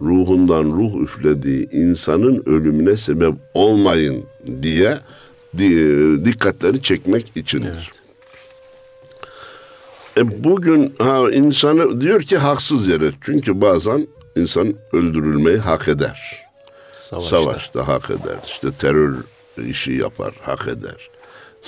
ruhundan 0.00 0.64
ruh 0.64 1.02
üflediği 1.02 1.70
insanın 1.70 2.42
ölümüne 2.46 2.96
sebep 2.96 3.34
olmayın 3.54 4.24
diye 4.62 4.98
dikkatleri 6.24 6.82
çekmek 6.82 7.32
içindir. 7.34 7.68
Evet. 7.68 8.00
E 10.18 10.44
bugün 10.44 10.94
ha, 10.98 11.30
insanı 11.30 12.00
diyor 12.00 12.22
ki 12.22 12.38
haksız 12.38 12.88
yere 12.88 13.10
çünkü 13.20 13.60
bazen 13.60 14.06
insan 14.36 14.74
öldürülmeyi 14.92 15.58
hak 15.58 15.88
eder. 15.88 16.46
Savaşta. 16.92 17.42
Savaşta 17.42 17.88
hak 17.88 18.10
eder. 18.10 18.36
İşte 18.46 18.72
terör 18.72 19.14
işi 19.66 19.92
yapar, 19.92 20.34
hak 20.42 20.68
eder. 20.68 21.10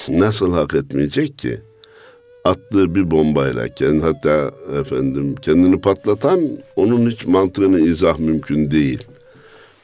Nasıl 0.09 0.55
hak 0.55 0.75
etmeyecek 0.75 1.39
ki? 1.39 1.61
Attığı 2.45 2.95
bir 2.95 3.11
bombayla 3.11 3.69
kendi 3.69 4.05
hatta 4.05 4.51
efendim 4.81 5.35
kendini 5.43 5.81
patlatan 5.81 6.59
onun 6.77 7.11
hiç 7.11 7.27
mantığını 7.27 7.81
izah 7.81 8.19
mümkün 8.19 8.71
değil. 8.71 9.05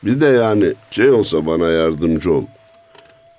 Bir 0.05 0.21
de 0.21 0.27
yani 0.27 0.75
şey 0.91 1.11
olsa 1.11 1.47
bana 1.47 1.69
yardımcı 1.69 2.33
ol. 2.33 2.45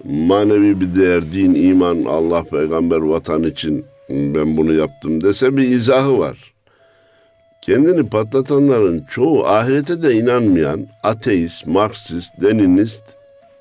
Manevi 0.04 0.82
bir 0.82 0.96
değer, 0.96 1.32
din, 1.32 1.56
iman, 1.56 2.04
Allah, 2.04 2.44
peygamber, 2.44 2.98
vatan 2.98 3.44
için 3.44 3.86
ben 4.10 4.58
bunu 4.58 4.74
yaptım 4.74 5.24
dese 5.24 5.58
bir 5.58 5.70
izahı 5.70 6.20
var. 6.20 6.54
Kendini 7.62 8.10
patlatanların 8.10 9.06
çoğu 9.10 9.46
ahirete 9.46 10.04
de 10.04 10.14
inanmayan 10.14 10.88
ateist, 11.04 11.68
marksist, 11.68 12.42
deninist, 12.42 13.04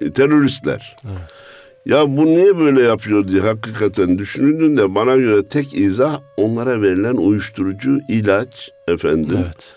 e, 0.00 0.12
teröristler. 0.12 0.96
Evet. 1.04 1.47
Ya 1.86 2.16
bu 2.16 2.26
niye 2.26 2.58
böyle 2.58 2.82
yapıyor 2.82 3.28
diye 3.28 3.40
hakikaten 3.40 4.18
düşünüldüğünde 4.18 4.94
bana 4.94 5.16
göre 5.16 5.48
tek 5.48 5.74
izah 5.74 6.20
onlara 6.36 6.82
verilen 6.82 7.16
uyuşturucu, 7.16 7.98
ilaç 8.08 8.70
efendim. 8.88 9.38
Evet. 9.44 9.74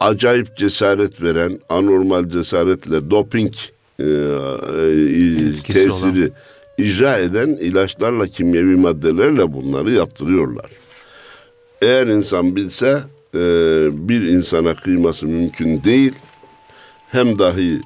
Acayip 0.00 0.56
cesaret 0.56 1.22
veren, 1.22 1.58
anormal 1.68 2.28
cesaretle 2.28 3.10
doping 3.10 3.54
e, 3.98 4.04
e, 4.04 5.52
tesiri 5.66 6.20
olan. 6.20 6.30
icra 6.78 7.16
eden 7.16 7.48
ilaçlarla, 7.48 8.26
kimyevi 8.26 8.76
maddelerle 8.76 9.52
bunları 9.52 9.92
yaptırıyorlar. 9.92 10.70
Eğer 11.82 12.06
insan 12.06 12.56
bilse 12.56 13.00
e, 13.34 13.38
bir 13.92 14.22
insana 14.22 14.74
kıyması 14.74 15.26
mümkün 15.26 15.84
değil. 15.84 16.12
Hem 17.08 17.38
dahi 17.38 17.80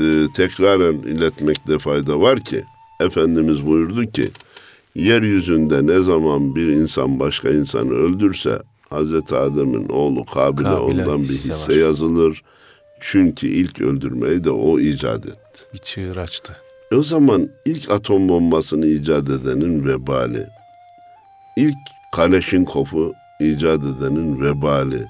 e, 0.00 0.32
tekraren 0.32 0.94
iletmekte 0.94 1.78
fayda 1.78 2.20
var 2.20 2.40
ki 2.40 2.64
Efendimiz 3.00 3.66
buyurdu 3.66 4.06
ki 4.06 4.30
yeryüzünde 4.94 5.86
ne 5.86 6.00
zaman 6.00 6.54
bir 6.54 6.68
insan 6.68 7.20
başka 7.20 7.50
insanı 7.50 7.90
öldürse 7.92 8.58
Hazreti 8.90 9.34
Adem'in 9.34 9.88
oğlu 9.88 10.24
Kabil'e, 10.24 10.64
Kabil'e 10.64 10.76
ondan 10.78 11.22
bir 11.22 11.28
hisse 11.28 11.72
var. 11.72 11.78
yazılır. 11.80 12.42
Çünkü 13.00 13.46
ilk 13.46 13.80
öldürmeyi 13.80 14.44
de 14.44 14.50
o 14.50 14.80
icat 14.80 15.26
etti. 15.26 15.60
Bir 15.74 15.78
çığır 15.78 16.16
açtı. 16.16 16.56
E 16.92 16.96
o 16.96 17.02
zaman 17.02 17.48
ilk 17.66 17.90
atom 17.90 18.28
bombasını 18.28 18.86
icat 18.86 19.28
edenin 19.28 19.86
vebali, 19.86 20.46
ilk 21.56 21.76
Kaleşinkov'u 22.12 23.14
icat 23.40 23.80
edenin 23.80 24.40
vebali, 24.40 25.06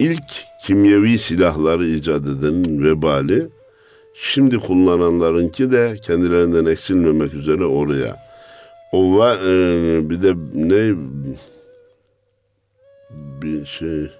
ilk 0.00 0.24
kimyevi 0.66 1.18
silahları 1.18 1.86
icat 1.86 2.22
edenin 2.22 2.84
vebali, 2.84 3.48
şimdi 4.14 4.58
kullananlarınki 4.58 5.72
de 5.72 5.98
kendilerinden 6.02 6.64
eksilmemek 6.64 7.34
üzere 7.34 7.64
oraya. 7.64 8.16
O 8.92 9.16
var, 9.16 9.36
e, 9.36 10.10
bir 10.10 10.22
de 10.22 10.34
ne 10.54 10.96
bir 13.42 13.66
şey 13.66 14.10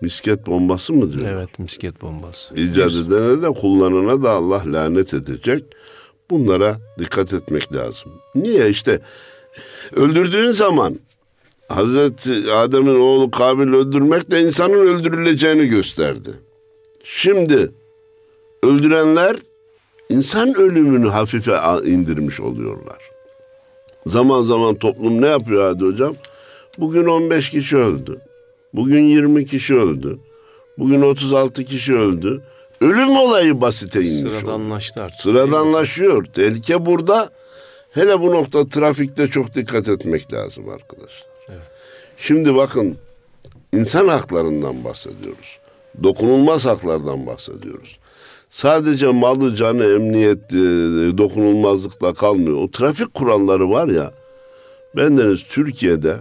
misket 0.00 0.46
bombası 0.46 0.92
mı 0.92 1.10
diyor? 1.10 1.28
Evet 1.28 1.58
misket 1.58 2.02
bombası. 2.02 2.54
İcat 2.54 2.92
edene 2.92 3.42
de 3.42 3.48
kullanana 3.48 4.22
da 4.22 4.30
Allah 4.30 4.62
lanet 4.66 5.14
edecek. 5.14 5.64
Bunlara 6.30 6.78
dikkat 6.98 7.32
etmek 7.32 7.72
lazım. 7.72 8.12
Niye 8.34 8.68
işte 8.68 9.00
öldürdüğün 9.92 10.52
zaman 10.52 10.98
Hazreti 11.68 12.52
Adem'in 12.52 13.00
oğlu 13.00 13.30
Kabil 13.30 13.72
öldürmek 13.72 14.30
de 14.30 14.40
insanın 14.40 14.86
öldürüleceğini 14.86 15.66
gösterdi. 15.66 16.30
Şimdi 17.04 17.70
öldürenler 18.62 19.36
insan 20.08 20.54
ölümünü 20.54 21.08
hafife 21.08 21.52
indirmiş 21.84 22.40
oluyorlar. 22.40 22.98
Zaman 24.06 24.42
zaman 24.42 24.74
toplum 24.74 25.22
ne 25.22 25.26
yapıyor 25.26 25.68
Hadi 25.68 25.84
Hocam? 25.84 26.14
Bugün 26.78 27.04
15 27.06 27.50
kişi 27.50 27.76
öldü. 27.76 28.20
Bugün 28.74 29.02
20 29.02 29.44
kişi 29.46 29.74
öldü. 29.74 30.18
Bugün 30.78 31.02
36 31.02 31.64
kişi 31.64 31.94
öldü. 31.94 32.42
Ölüm 32.80 33.16
olayı 33.16 33.60
basite 33.60 34.02
inmiş. 34.02 34.40
Sıradanlaştı 34.40 35.02
artık. 35.02 35.20
Sıradanlaşıyor. 35.20 36.24
Tehlike 36.24 36.86
burada. 36.86 37.30
Hele 37.90 38.20
bu 38.20 38.30
nokta 38.34 38.66
trafikte 38.66 39.28
çok 39.28 39.54
dikkat 39.54 39.88
etmek 39.88 40.32
lazım 40.32 40.68
arkadaşlar. 40.68 41.28
Evet. 41.48 41.62
Şimdi 42.16 42.54
bakın 42.54 42.96
insan 43.72 44.08
haklarından 44.08 44.84
bahsediyoruz. 44.84 45.58
Dokunulmaz 46.02 46.66
haklardan 46.66 47.26
bahsediyoruz. 47.26 47.98
Sadece 48.50 49.06
malı, 49.06 49.56
canı, 49.56 49.84
emniyet, 49.84 50.52
e, 50.52 50.58
dokunulmazlıkla 51.18 52.14
kalmıyor. 52.14 52.56
O 52.56 52.70
trafik 52.70 53.14
kuralları 53.14 53.70
var 53.70 53.88
ya, 53.88 54.12
bendeniz 54.96 55.44
Türkiye'de 55.44 56.16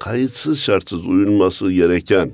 kayıtsız 0.00 0.60
şartsız 0.60 1.06
uyulması 1.06 1.72
gereken 1.72 2.32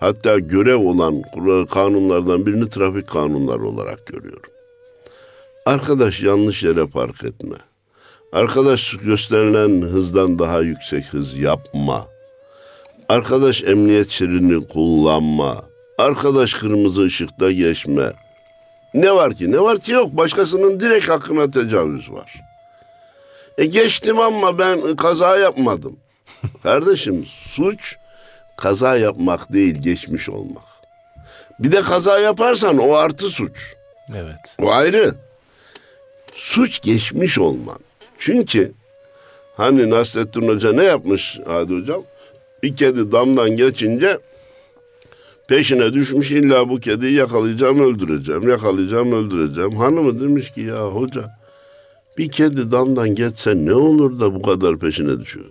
hatta 0.00 0.38
görev 0.38 0.76
olan 0.76 1.22
kanunlardan 1.66 2.46
birini 2.46 2.68
trafik 2.68 3.08
kanunları 3.08 3.66
olarak 3.66 4.06
görüyorum. 4.06 4.50
Arkadaş 5.66 6.22
yanlış 6.22 6.62
yere 6.62 6.86
park 6.86 7.24
etme. 7.24 7.56
Arkadaş 8.32 8.96
gösterilen 8.96 9.82
hızdan 9.82 10.38
daha 10.38 10.60
yüksek 10.60 11.04
hız 11.04 11.38
yapma. 11.38 12.06
Arkadaş 13.08 13.64
emniyet 13.64 14.10
şeridini 14.10 14.68
kullanma. 14.68 15.64
Arkadaş 15.98 16.54
kırmızı 16.54 17.02
ışıkta 17.02 17.52
geçme. 17.52 18.12
Ne 18.94 19.14
var 19.14 19.34
ki? 19.34 19.52
Ne 19.52 19.60
var 19.60 19.78
ki 19.78 19.92
yok. 19.92 20.16
Başkasının 20.16 20.80
direkt 20.80 21.08
hakkına 21.08 21.50
tecavüz 21.50 22.12
var. 22.12 22.34
E 23.58 23.66
geçtim 23.66 24.20
ama 24.20 24.58
ben 24.58 24.96
kaza 24.96 25.36
yapmadım. 25.36 25.96
Kardeşim 26.62 27.26
suç 27.26 27.96
kaza 28.56 28.96
yapmak 28.96 29.52
değil 29.52 29.74
geçmiş 29.74 30.28
olmak. 30.28 30.64
Bir 31.58 31.72
de 31.72 31.82
kaza 31.82 32.18
yaparsan 32.18 32.78
o 32.78 32.94
artı 32.94 33.30
suç. 33.30 33.74
Evet. 34.14 34.56
O 34.62 34.70
ayrı. 34.70 35.14
Suç 36.32 36.82
geçmiş 36.82 37.38
olman. 37.38 37.78
Çünkü 38.18 38.72
hani 39.56 39.90
Nasrettin 39.90 40.48
Hoca 40.48 40.72
ne 40.72 40.84
yapmış 40.84 41.40
Hadi 41.46 41.74
Hocam? 41.74 42.02
Bir 42.62 42.76
kedi 42.76 43.12
damdan 43.12 43.50
geçince 43.50 44.18
peşine 45.48 45.92
düşmüş 45.92 46.30
illa 46.30 46.68
bu 46.68 46.80
kediyi 46.80 47.12
yakalayacağım 47.12 47.80
öldüreceğim 47.80 48.48
yakalayacağım 48.48 49.12
öldüreceğim. 49.12 49.76
Hanımı 49.76 50.20
demiş 50.20 50.52
ki 50.52 50.60
ya 50.60 50.86
hoca 50.86 51.38
bir 52.18 52.30
kedi 52.30 52.70
damdan 52.70 53.14
geçse 53.14 53.54
ne 53.56 53.74
olur 53.74 54.20
da 54.20 54.34
bu 54.34 54.42
kadar 54.42 54.78
peşine 54.78 55.20
düşüyor. 55.20 55.46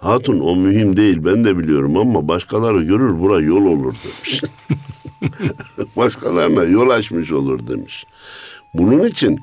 Hatun 0.00 0.40
o 0.40 0.56
mühim 0.56 0.96
değil 0.96 1.24
ben 1.24 1.44
de 1.44 1.58
biliyorum 1.58 1.96
ama 1.96 2.28
başkaları 2.28 2.82
görür 2.82 3.20
bura 3.20 3.40
yol 3.40 3.66
olur 3.66 3.94
demiş. 4.04 4.42
Başkalarına 5.96 6.64
yol 6.64 6.90
açmış 6.90 7.32
olur 7.32 7.68
demiş. 7.68 8.04
Bunun 8.74 9.04
için 9.04 9.40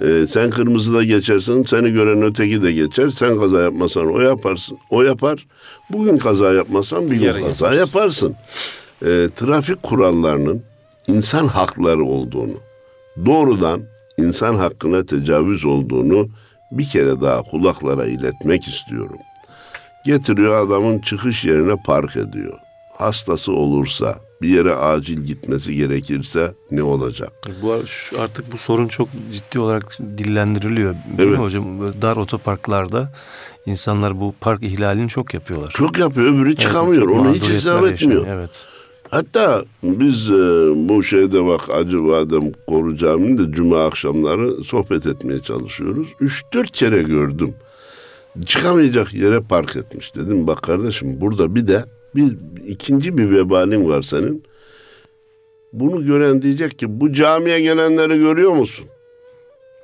e, 0.00 0.26
sen 0.26 0.50
kırmızıda 0.50 1.04
geçersin, 1.04 1.64
seni 1.64 1.92
gören 1.92 2.22
öteki 2.22 2.62
de 2.62 2.72
geçer. 2.72 3.10
Sen 3.10 3.38
kaza 3.38 3.60
yapmasan 3.60 4.06
o 4.14 4.20
yaparsın, 4.20 4.78
o 4.90 5.02
yapar. 5.02 5.46
Bugün 5.90 6.18
kaza 6.18 6.52
yapmasan 6.52 7.10
bir 7.10 7.16
gün 7.16 7.32
kaza 7.32 7.74
yaparsın. 7.74 7.76
yaparsın. 7.76 8.36
E, 9.04 9.28
trafik 9.36 9.82
kurallarının 9.82 10.62
insan 11.08 11.46
hakları 11.46 12.04
olduğunu, 12.04 12.56
doğrudan 13.26 13.80
insan 14.18 14.54
hakkına 14.54 15.06
tecavüz 15.06 15.64
olduğunu 15.64 16.28
bir 16.72 16.88
kere 16.88 17.20
daha 17.20 17.42
kulaklara 17.42 18.06
iletmek 18.06 18.68
istiyorum. 18.68 19.18
Getiriyor 20.06 20.66
adamın 20.66 20.98
çıkış 20.98 21.44
yerine 21.44 21.76
park 21.86 22.16
ediyor. 22.16 22.58
Hastası 22.98 23.52
olursa, 23.52 24.18
bir 24.42 24.48
yere 24.48 24.74
acil 24.74 25.20
gitmesi 25.20 25.74
gerekirse 25.74 26.54
ne 26.70 26.82
olacak? 26.82 27.32
Bu 27.62 27.76
artık 28.18 28.52
bu 28.52 28.58
sorun 28.58 28.88
çok 28.88 29.08
ciddi 29.32 29.60
olarak 29.60 29.98
dillendiriliyor. 30.18 30.94
Değil 30.94 31.28
evet. 31.28 31.38
mi 31.38 31.44
hocam? 31.44 31.92
Dar 32.02 32.16
otoparklarda 32.16 33.12
insanlar 33.66 34.20
bu 34.20 34.34
park 34.40 34.62
ihlalini 34.62 35.08
çok 35.08 35.34
yapıyorlar. 35.34 35.70
Çok 35.70 35.98
yapıyor. 35.98 36.34
Öbürü 36.34 36.56
çıkamıyor. 36.56 37.02
Evet, 37.10 37.20
Onu 37.20 37.34
hiç 37.34 37.48
hesap 37.48 37.74
etmiyor. 37.74 37.90
yaşanıyor, 37.90 38.26
Evet. 38.26 38.64
Hatta 39.12 39.64
biz 39.82 40.30
e, 40.30 40.34
bu 40.88 41.02
şeyde 41.02 41.46
bak 41.46 41.70
Acıbadem 41.70 42.52
Koru 42.66 42.96
Camii'nde 42.96 43.52
cuma 43.52 43.84
akşamları 43.84 44.64
sohbet 44.64 45.06
etmeye 45.06 45.40
çalışıyoruz. 45.40 46.08
Üç 46.20 46.42
dört 46.52 46.70
kere 46.70 47.02
gördüm. 47.02 47.54
Çıkamayacak 48.46 49.14
yere 49.14 49.40
park 49.40 49.76
etmiş. 49.76 50.14
Dedim 50.14 50.46
bak 50.46 50.62
kardeşim 50.62 51.20
burada 51.20 51.54
bir 51.54 51.66
de 51.66 51.84
bir 52.14 52.36
ikinci 52.66 53.18
bir 53.18 53.30
vebalin 53.30 53.88
var 53.88 54.02
senin. 54.02 54.42
Bunu 55.72 56.06
gören 56.06 56.42
diyecek 56.42 56.78
ki 56.78 57.00
bu 57.00 57.12
camiye 57.12 57.60
gelenleri 57.60 58.18
görüyor 58.18 58.52
musun? 58.52 58.86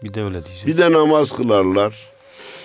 Bir 0.02 0.14
de 0.14 0.22
öyle 0.22 0.44
diyecek. 0.44 0.66
Bir 0.66 0.78
de 0.78 0.92
namaz 0.92 1.32
kılarlar. 1.36 2.08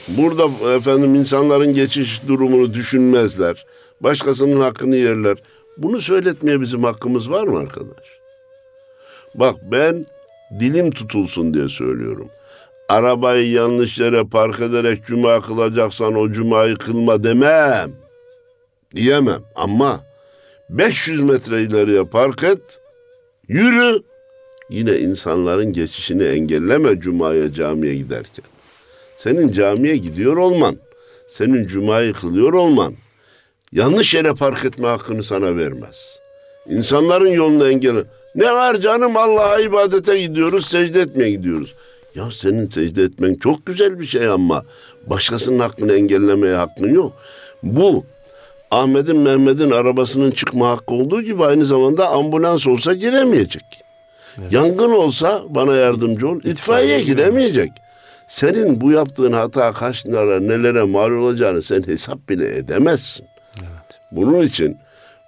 Burada 0.07 0.73
efendim 0.75 1.15
insanların 1.15 1.73
geçiş 1.73 2.27
durumunu 2.27 2.73
düşünmezler. 2.73 3.65
Başkasının 4.01 4.59
hakkını 4.61 4.95
yerler. 4.95 5.37
Bunu 5.77 6.01
söyletmeye 6.01 6.61
bizim 6.61 6.83
hakkımız 6.83 7.31
var 7.31 7.43
mı 7.43 7.59
arkadaş? 7.59 8.19
Bak 9.35 9.55
ben 9.71 10.05
dilim 10.59 10.91
tutulsun 10.91 11.53
diye 11.53 11.69
söylüyorum. 11.69 12.29
Arabayı 12.89 13.51
yanlış 13.51 13.99
yere 13.99 14.23
park 14.23 14.59
ederek 14.59 15.05
cuma 15.05 15.41
kılacaksan 15.41 16.15
o 16.15 16.31
cumayı 16.31 16.75
kılma 16.75 17.23
demem. 17.23 17.91
Diyemem 18.95 19.41
ama 19.55 20.03
500 20.69 21.21
metre 21.21 21.61
ileriye 21.61 22.03
park 22.03 22.43
et, 22.43 22.81
yürü. 23.47 24.03
Yine 24.69 24.99
insanların 24.99 25.71
geçişini 25.71 26.23
engelleme 26.23 26.99
cumaya 26.99 27.53
camiye 27.53 27.95
giderken. 27.95 28.45
Senin 29.15 29.51
camiye 29.51 29.97
gidiyor 29.97 30.37
olman, 30.37 30.77
senin 31.27 31.67
cumayı 31.67 32.13
kılıyor 32.13 32.53
olman 32.53 32.93
yanlış 33.73 34.13
yere 34.13 34.33
park 34.33 34.65
etme 34.65 34.87
hakkını 34.87 35.23
sana 35.23 35.57
vermez. 35.57 36.19
İnsanların 36.69 37.31
yolunu 37.31 37.67
engelle. 37.67 38.03
Ne 38.35 38.53
var 38.53 38.75
canım 38.75 39.17
Allah'a 39.17 39.59
ibadete 39.59 40.19
gidiyoruz, 40.19 40.65
secde 40.65 41.01
etmeye 41.01 41.31
gidiyoruz. 41.31 41.75
Ya 42.15 42.23
senin 42.33 42.69
secde 42.69 43.03
etmen 43.03 43.35
çok 43.35 43.65
güzel 43.65 43.99
bir 43.99 44.05
şey 44.05 44.27
ama 44.27 44.63
başkasının 45.07 45.59
hakkını 45.59 45.93
engellemeye 45.93 46.55
hakkın 46.55 46.93
yok. 46.93 47.13
Bu 47.63 48.05
Ahmet'in 48.71 49.17
Mehmet'in 49.17 49.71
arabasının 49.71 50.31
çıkma 50.31 50.69
hakkı 50.69 50.93
olduğu 50.93 51.21
gibi 51.21 51.45
aynı 51.45 51.65
zamanda 51.65 52.09
ambulans 52.09 52.67
olsa 52.67 52.93
giremeyecek. 52.93 53.63
Yangın 54.51 54.91
olsa 54.91 55.43
bana 55.49 55.75
yardımcı 55.75 56.27
ol, 56.27 56.39
itfaiye 56.43 57.01
giremeyecek. 57.01 57.71
Senin 58.27 58.81
bu 58.81 58.91
yaptığın 58.91 59.31
hata 59.31 59.73
kaç 59.73 60.05
lira 60.05 60.39
nelere 60.39 60.83
mal 60.83 61.11
olacağını 61.11 61.61
sen 61.61 61.87
hesap 61.87 62.29
bile 62.29 62.57
edemezsin. 62.57 63.25
Bunun 64.12 64.40
için 64.40 64.76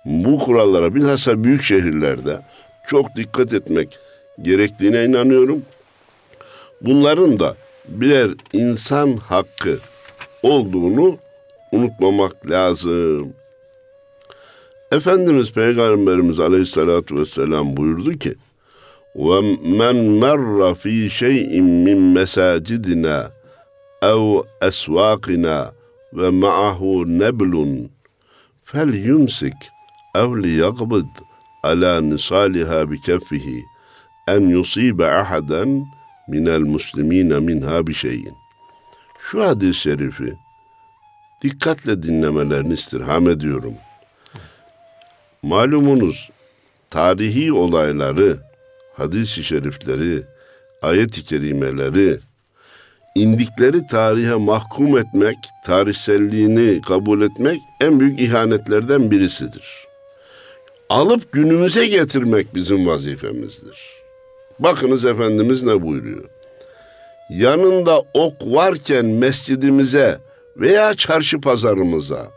bu 0.05 0.39
kurallara 0.39 0.95
bilhassa 0.95 1.45
büyük 1.45 1.63
şehirlerde 1.63 2.41
çok 2.87 3.17
dikkat 3.17 3.53
etmek 3.53 3.99
gerektiğine 4.43 5.05
inanıyorum. 5.05 5.63
Bunların 6.81 7.39
da 7.39 7.57
birer 7.89 8.31
insan 8.53 9.17
hakkı 9.17 9.79
olduğunu 10.43 11.19
unutmamak 11.73 12.51
lazım. 12.51 13.33
Efendimiz 14.93 15.53
Peygamberimiz 15.53 16.41
Aleyhisselatü 16.41 17.17
Vesselam 17.17 17.77
buyurdu 17.77 18.19
ki 18.19 18.35
وَمَنْ 19.17 19.97
مَرَّ 20.23 20.75
ف۪ي 20.75 21.11
شَيْءٍ 21.21 21.51
مِّنْ 21.87 21.99
مَسَاجِدِنَا 22.17 23.19
اَوْ 24.03 24.45
اَسْوَاقِنَا 24.69 25.59
وَمَعَهُ 26.19 26.81
نَبْلٌ 27.23 27.55
fel 28.66 28.94
yumsik 28.94 29.54
ev 30.16 30.32
li 30.44 30.52
yagbid 30.62 31.12
ala 31.64 32.02
nisaliha 32.02 32.80
bi 32.92 32.98
keffihi 33.02 33.60
en 34.28 34.50
yusibe 34.50 35.06
ahaden 35.06 35.86
minel 36.28 36.66
muslimine 36.74 37.40
minha 37.40 37.88
bir 37.88 37.94
şeyin. 37.94 38.36
Şu 39.20 39.44
hadis-i 39.44 39.80
şerifi 39.80 40.34
dikkatle 41.42 42.04
dinlemelerini 42.04 42.74
istirham 42.74 43.30
ediyorum. 43.30 43.74
Malumunuz 45.44 46.30
tarihi 46.90 47.54
olayları, 47.54 48.38
hadis-i 48.98 49.44
şerifleri, 49.44 50.24
ayet-i 50.82 51.24
kerimeleri, 51.24 52.20
indikleri 53.16 53.88
tarihe 53.88 54.36
mahkum 54.36 54.98
etmek, 54.98 55.38
tarihselliğini 55.66 56.82
kabul 56.82 57.22
etmek 57.22 57.60
en 57.82 58.00
büyük 58.00 58.20
ihanetlerden 58.20 59.12
birisidir. 59.12 59.86
Alıp 60.90 61.32
günümüze 61.32 61.88
getirmek 61.88 62.56
bizim 62.56 62.88
vazifemizdir. 62.88 63.78
Bakınız 64.60 65.06
Efendimiz 65.06 65.64
ne 65.64 65.82
buyuruyor? 65.82 66.24
Yanında 67.30 68.04
ok 68.14 68.36
varken 68.46 69.06
mescidimize 69.06 70.18
veya 70.58 70.94
çarşı 70.94 71.42
pazarımıza 71.42 72.28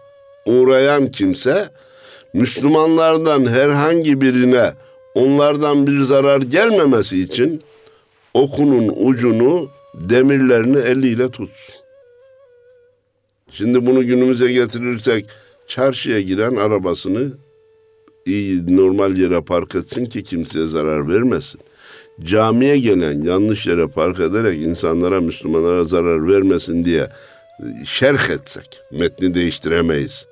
uğrayan 0.47 1.09
kimse 1.09 1.69
Müslümanlardan 2.35 3.47
herhangi 3.47 4.21
birine 4.21 4.73
onlardan 5.15 5.87
bir 5.87 6.01
zarar 6.01 6.41
gelmemesi 6.41 7.21
için 7.21 7.63
okunun 8.35 8.93
ucunu 8.97 9.69
demirlerini 9.95 10.79
eliyle 10.79 11.31
tutsun. 11.31 11.75
Şimdi 13.51 13.87
bunu 13.87 14.07
günümüze 14.07 14.53
getirirsek 14.53 15.27
çarşıya 15.69 16.21
giren 16.21 16.57
arabasını 16.57 17.29
iyi 18.27 18.77
normal 18.77 19.17
yere 19.17 19.41
park 19.41 19.75
etsin 19.75 20.05
ki 20.05 20.23
kimseye 20.23 20.67
zarar 20.67 21.09
vermesin. 21.09 21.61
Camiye 22.25 22.79
gelen 22.79 23.23
yanlış 23.23 23.67
yere 23.67 23.87
park 23.87 24.21
ederek 24.21 24.63
insanlara, 24.63 25.21
Müslümanlara 25.21 25.85
zarar 25.85 26.29
vermesin 26.29 26.85
diye 26.85 27.09
şerh 27.85 28.31
etsek 28.31 28.81
metni 28.93 29.35
değiştiremeyiz. 29.35 30.27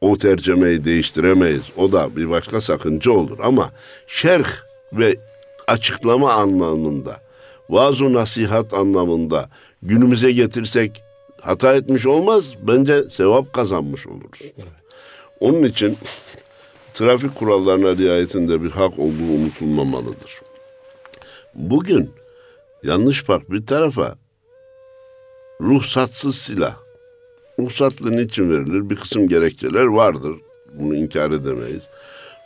O 0.00 0.18
tercemeyi 0.18 0.84
değiştiremeyiz. 0.84 1.62
O 1.76 1.92
da 1.92 2.16
bir 2.16 2.30
başka 2.30 2.60
sakınca 2.60 3.10
olur 3.10 3.38
ama 3.42 3.70
şerh 4.06 4.48
ve 4.92 5.16
açıklama 5.66 6.32
anlamında, 6.32 7.20
vaaz 7.70 8.00
nasihat 8.00 8.74
anlamında 8.74 9.50
günümüze 9.82 10.32
getirsek 10.32 11.02
hata 11.40 11.74
etmiş 11.74 12.06
olmaz. 12.06 12.54
Bence 12.62 13.10
sevap 13.10 13.52
kazanmış 13.52 14.06
oluruz. 14.06 14.40
Onun 15.40 15.62
için 15.62 15.96
trafik 16.94 17.34
kurallarına 17.34 17.96
riayetinde 17.96 18.62
bir 18.62 18.70
hak 18.70 18.98
olduğu 18.98 19.32
unutulmamalıdır. 19.40 20.40
Bugün 21.54 22.10
yanlış 22.82 23.24
park 23.24 23.50
bir 23.50 23.66
tarafa 23.66 24.14
ruhsatsız 25.60 26.36
silah. 26.36 26.76
Ruhsatlı 27.58 28.16
niçin 28.16 28.50
verilir? 28.50 28.90
Bir 28.90 28.96
kısım 28.96 29.28
gerekçeler 29.28 29.84
vardır. 29.84 30.36
Bunu 30.74 30.94
inkar 30.94 31.30
edemeyiz. 31.30 31.82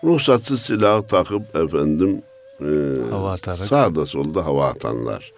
Ruhsatsız 0.04 0.62
silah 0.62 1.02
takıp 1.02 1.56
efendim 1.56 2.22
e, 2.60 3.10
Hava 3.10 3.32
atarak. 3.32 3.58
sağda 3.58 4.06
solda 4.06 4.44
hava 4.44 4.66
atanlar. 4.68 5.32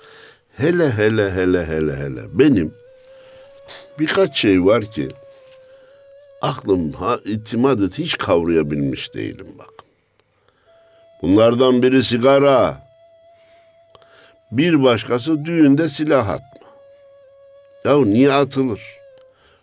Hele 0.57 0.91
hele 0.91 1.31
hele 1.31 1.67
hele 1.67 1.97
hele. 1.97 2.21
Benim 2.33 2.75
birkaç 3.99 4.37
şey 4.39 4.65
var 4.65 4.85
ki 4.85 5.09
aklım 6.43 6.93
ha, 6.93 7.19
itimat 7.25 7.81
et 7.81 7.99
hiç 7.99 8.19
kavrayabilmiş 8.19 9.15
değilim 9.15 9.47
bak. 9.59 9.71
Bunlardan 11.23 11.83
biri 11.83 12.03
sigara. 12.03 12.89
Bir 14.53 14.83
başkası 14.85 15.45
düğünde 15.45 15.89
silah 15.89 16.29
atma. 16.29 16.69
Ya 17.85 17.97
niye 17.99 18.33
atılır? 18.33 18.81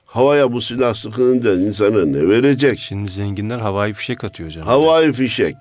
Havaya 0.05 0.51
bu 0.51 0.61
silah 0.61 0.93
sıkınca 0.93 1.53
insana 1.53 2.05
ne 2.05 2.29
verecek? 2.29 2.79
Şimdi 2.79 3.11
zenginler 3.11 3.57
havai 3.59 3.93
fişek 3.93 4.23
atıyor 4.23 4.49
canım. 4.49 4.67
Havai 4.67 5.13
fişek. 5.13 5.55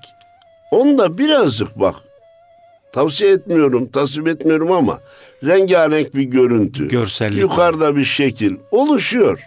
Onda 0.74 1.18
birazcık 1.18 1.80
bak. 1.80 1.94
Tavsiye 2.92 3.30
etmiyorum, 3.32 3.86
tasvip 3.86 4.28
etmiyorum 4.28 4.72
ama 4.72 4.98
rengarenk 5.44 6.14
bir 6.14 6.22
görüntü. 6.22 6.88
Görsellik. 6.88 7.40
Yukarıda 7.40 7.96
bir 7.96 8.04
şekil 8.04 8.56
oluşuyor. 8.70 9.40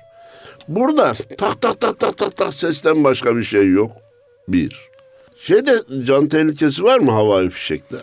Burada 0.68 1.14
tak 1.38 1.62
tak 1.62 1.82
tak 1.82 2.00
tak 2.00 2.18
tak 2.18 2.38
tak 2.38 2.54
sesten 2.54 3.04
başka 3.04 3.36
bir 3.38 3.44
şey 3.44 3.72
yok. 3.72 3.92
Bir. 4.48 4.90
Şeyde 5.38 5.76
can 6.04 6.26
tehlikesi 6.28 6.84
var 6.84 7.00
mı 7.00 7.12
havai 7.12 7.50
fişekte? 7.50 7.98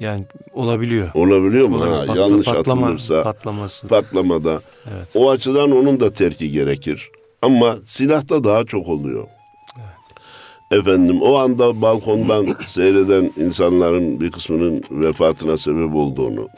Yani 0.00 0.24
olabiliyor. 0.54 1.10
Olabiliyor 1.14 1.68
mu? 1.68 1.76
Olabiliyor. 1.76 1.98
Ha, 1.98 2.12
Patla- 2.12 2.18
yanlış 2.20 2.46
patlama- 2.46 2.84
atılırsa 2.84 3.22
patlaması. 3.22 3.88
patlamada. 3.88 4.60
Evet. 4.94 5.08
O 5.14 5.30
açıdan 5.30 5.70
onun 5.72 6.00
da 6.00 6.12
terki 6.12 6.50
gerekir. 6.50 7.10
Ama 7.42 7.76
silahta 7.86 8.44
daha 8.44 8.64
çok 8.64 8.88
oluyor. 8.88 9.24
Efendim 10.70 11.22
o 11.22 11.34
anda 11.34 11.82
balkondan 11.82 12.56
seyreden 12.66 13.32
insanların 13.36 14.20
bir 14.20 14.30
kısmının 14.30 14.82
vefatına 14.90 15.56
sebep 15.56 15.94
olduğunu, 15.94 16.48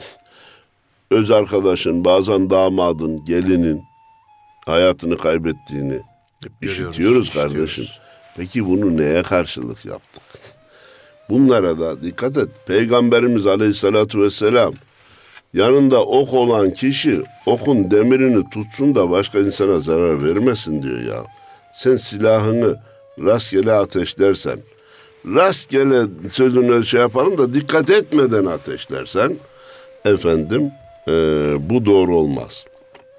öz 1.11 1.31
arkadaşın, 1.31 2.05
bazen 2.05 2.49
damadın, 2.49 3.25
gelinin 3.25 3.83
hayatını 4.65 5.17
kaybettiğini 5.17 6.01
Görüyoruz, 6.61 6.91
işitiyoruz 6.91 7.29
kardeşim. 7.29 7.85
Peki 8.37 8.65
bunu 8.65 8.97
neye 8.97 9.23
karşılık 9.23 9.85
yaptık? 9.85 10.23
Bunlara 11.29 11.79
da 11.79 12.03
dikkat 12.03 12.37
et. 12.37 12.49
Peygamberimiz 12.67 13.47
aleyhissalatu 13.47 14.21
vesselam 14.21 14.73
yanında 15.53 16.03
ok 16.03 16.33
olan 16.33 16.71
kişi 16.71 17.21
okun 17.45 17.91
demirini 17.91 18.49
tutsun 18.49 18.95
da 18.95 19.09
başka 19.09 19.39
insana 19.39 19.77
zarar 19.77 20.23
vermesin 20.23 20.83
diyor 20.83 20.99
ya. 20.99 21.23
Sen 21.73 21.95
silahını 21.95 22.86
rastgele 23.25 23.71
ateşlersen, 23.71 24.59
rastgele 25.25 26.05
sözünü 26.31 26.85
şey 26.85 26.99
yapalım 26.99 27.37
da 27.37 27.53
dikkat 27.53 27.89
etmeden 27.89 28.45
ateşlersen, 28.45 29.37
efendim 30.05 30.71
eee, 31.07 31.13
bu 31.59 31.85
doğru 31.85 32.15
olmaz. 32.15 32.65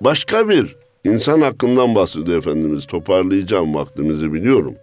Başka 0.00 0.48
bir 0.48 0.76
insan 1.04 1.40
hakkından 1.40 1.94
bahsediyor 1.94 2.38
Efendimiz. 2.38 2.86
Toparlayacağım 2.86 3.74
vaktimizi 3.74 4.32
biliyorum. 4.32 4.74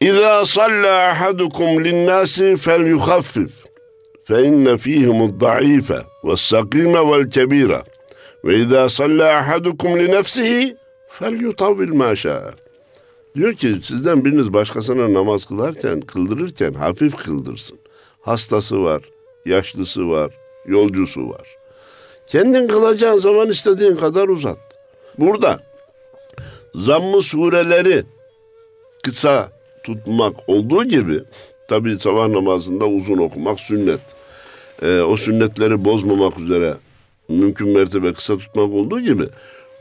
İza 0.00 0.46
salla 0.46 1.08
ahadukum 1.08 1.84
linnâsi 1.84 2.56
fel 2.56 2.86
yuhaffif. 2.86 3.50
Fe 4.24 4.42
inne 4.42 4.78
fîhimud 4.78 5.40
da'ife 5.40 5.98
ve 6.24 6.36
sakîme 6.36 7.10
vel 7.10 7.30
kebîre. 7.30 7.82
Ve 8.44 8.58
izâ 8.58 8.88
salla 8.88 9.36
ahadukum 9.36 9.98
li 9.98 10.10
nefsihi 10.10 10.76
fel 11.10 11.40
yutavvil 11.40 12.16
şâ'e. 12.16 12.50
Diyor 13.34 13.54
ki 13.54 13.80
sizden 13.82 14.24
biriniz 14.24 14.52
başkasına 14.52 15.12
namaz 15.12 15.44
kılarken, 15.44 16.00
kıldırırken 16.00 16.72
hafif 16.74 17.16
kıldırsın. 17.16 17.78
Hastası 18.20 18.82
var, 18.82 19.02
yaşlısı 19.46 20.10
var, 20.10 20.30
yolcusu 20.66 21.28
var. 21.30 21.56
Kendin 22.26 22.68
kılacağın 22.68 23.18
zaman 23.18 23.50
istediğin 23.50 23.96
kadar 23.96 24.28
uzat. 24.28 24.58
Burada 25.18 25.60
zamm-ı 26.74 27.22
sureleri 27.22 28.04
kısa 29.04 29.52
tutmak 29.84 30.34
olduğu 30.46 30.84
gibi 30.84 31.22
tabi 31.68 31.98
sabah 31.98 32.28
namazında 32.28 32.86
uzun 32.86 33.18
okumak 33.18 33.60
sünnet. 33.60 34.00
Ee, 34.82 35.00
o 35.00 35.16
sünnetleri 35.16 35.84
bozmamak 35.84 36.38
üzere 36.38 36.74
mümkün 37.28 37.68
mertebe 37.68 38.12
kısa 38.12 38.38
tutmak 38.38 38.70
olduğu 38.70 39.00
gibi 39.00 39.24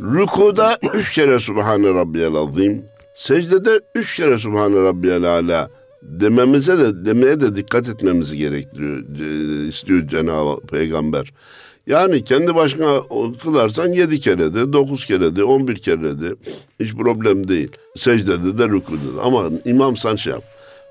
rükuda 0.02 0.78
üç 0.94 1.14
kere 1.14 1.40
Subhane 1.40 1.88
Rabbiyel 1.94 2.36
Azim 2.36 2.86
secdede 3.14 3.82
üç 3.96 4.16
kere 4.16 4.38
Subhane 4.38 4.76
Rabbiyel 4.76 5.24
Ala 5.24 5.70
dememize 6.02 6.78
de 6.78 7.06
demeye 7.06 7.42
de 7.42 7.56
dikkat 7.56 7.90
etmemizi 7.90 8.38
gerektiriyor 8.38 8.98
e, 9.20 9.68
istiyor 9.68 10.08
Cenab-ı 10.08 10.62
Peygamber. 10.68 11.34
Yani 11.88 12.24
kendi 12.24 12.56
başına 12.56 13.02
kılarsan 13.44 13.88
yedi 13.88 14.20
kere 14.20 14.54
de, 14.54 14.74
dokuz 14.74 15.06
kere 15.06 15.36
de, 15.36 15.44
on 15.44 15.68
bir 15.68 15.76
kere 15.76 16.22
de 16.22 16.36
hiç 16.80 16.94
problem 16.94 17.48
değil. 17.48 17.72
Secdede 17.98 18.58
de 18.58 18.68
rükuda 18.68 19.18
da. 19.18 19.22
Ama 19.22 19.50
imam 19.66 19.98
sen 19.98 20.16
şey 20.16 20.34
yap. 20.34 20.44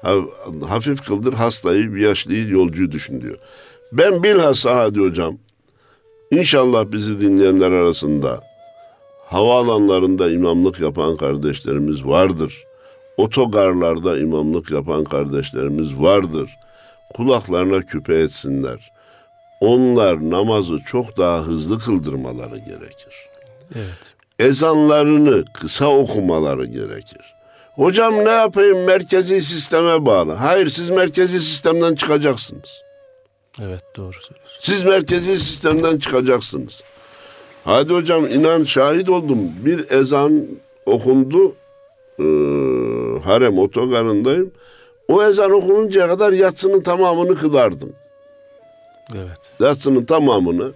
Ha- 0.02 0.68
Hafif 0.68 1.06
kıldır 1.06 1.32
hastayı, 1.32 1.90
yaşlıyı, 1.98 2.48
yolcuyu 2.48 2.92
düşün 2.92 3.20
diyor. 3.20 3.36
Ben 3.92 4.22
bilhassa 4.22 4.76
hadi 4.76 5.00
hocam, 5.00 5.38
inşallah 6.30 6.92
bizi 6.92 7.20
dinleyenler 7.20 7.70
arasında 7.70 8.42
havaalanlarında 9.30 10.30
imamlık 10.30 10.80
yapan 10.80 11.16
kardeşlerimiz 11.16 12.04
vardır. 12.04 12.64
Otogarlarda 13.16 14.18
imamlık 14.18 14.70
yapan 14.70 15.04
kardeşlerimiz 15.04 16.00
vardır. 16.00 16.50
Kulaklarına 17.14 17.82
küpe 17.82 18.14
etsinler. 18.14 18.92
Onlar 19.60 20.30
namazı 20.30 20.78
çok 20.86 21.16
daha 21.18 21.42
hızlı 21.42 21.78
kıldırmaları 21.78 22.56
gerekir. 22.56 23.28
Evet. 23.74 24.14
Ezanlarını 24.38 25.44
kısa 25.54 25.86
okumaları 25.86 26.64
gerekir. 26.64 27.34
Hocam 27.74 28.24
ne 28.24 28.30
yapayım 28.30 28.84
merkezi 28.84 29.42
sisteme 29.42 30.06
bağlı. 30.06 30.32
Hayır 30.32 30.68
siz 30.68 30.90
merkezi 30.90 31.40
sistemden 31.40 31.94
çıkacaksınız. 31.94 32.82
Evet 33.62 33.82
doğru 33.96 34.12
söylüyorsun. 34.12 34.58
Siz 34.60 34.84
merkezi 34.84 35.40
sistemden 35.40 35.98
çıkacaksınız. 35.98 36.82
Hadi 37.64 37.94
hocam 37.94 38.26
inan 38.26 38.64
şahit 38.64 39.08
oldum. 39.08 39.38
Bir 39.64 39.90
ezan 39.90 40.46
okundu. 40.86 41.54
Ee, 42.18 42.24
harem 43.24 43.58
otogarındayım. 43.58 44.50
O 45.08 45.22
ezan 45.22 45.50
okununcaya 45.50 46.08
kadar 46.08 46.32
yatsının 46.32 46.80
tamamını 46.80 47.34
kılardım. 47.34 47.92
Evet. 49.14 49.38
Yatsının 49.60 50.04
tamamını. 50.04 50.72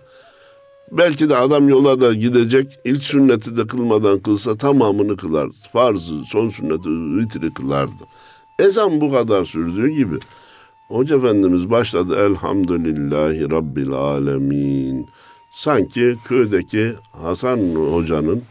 Belki 0.93 1.29
de 1.29 1.37
adam 1.37 1.69
yola 1.69 2.01
da 2.01 2.15
gidecek. 2.15 2.79
İlk 2.85 3.05
sünneti 3.05 3.57
de 3.57 3.67
kılmadan 3.67 4.19
kılsa 4.19 4.57
tamamını 4.57 5.17
kılar. 5.17 5.49
Farzı, 5.73 6.15
son 6.25 6.49
sünneti, 6.49 6.89
vitri 6.89 7.55
kılardı. 7.55 8.05
Ezan 8.59 9.01
bu 9.01 9.13
kadar 9.13 9.45
sürdüğü 9.45 9.89
gibi. 9.89 10.15
Hoca 10.89 11.17
Efendimiz 11.17 11.71
başladı 11.71 12.17
Elhamdülillahi 12.17 13.51
Rabbil 13.51 13.93
Alemin. 13.93 15.09
Sanki 15.55 16.17
köydeki 16.25 16.95
Hasan 17.23 17.59
Hoca'nın 17.93 18.43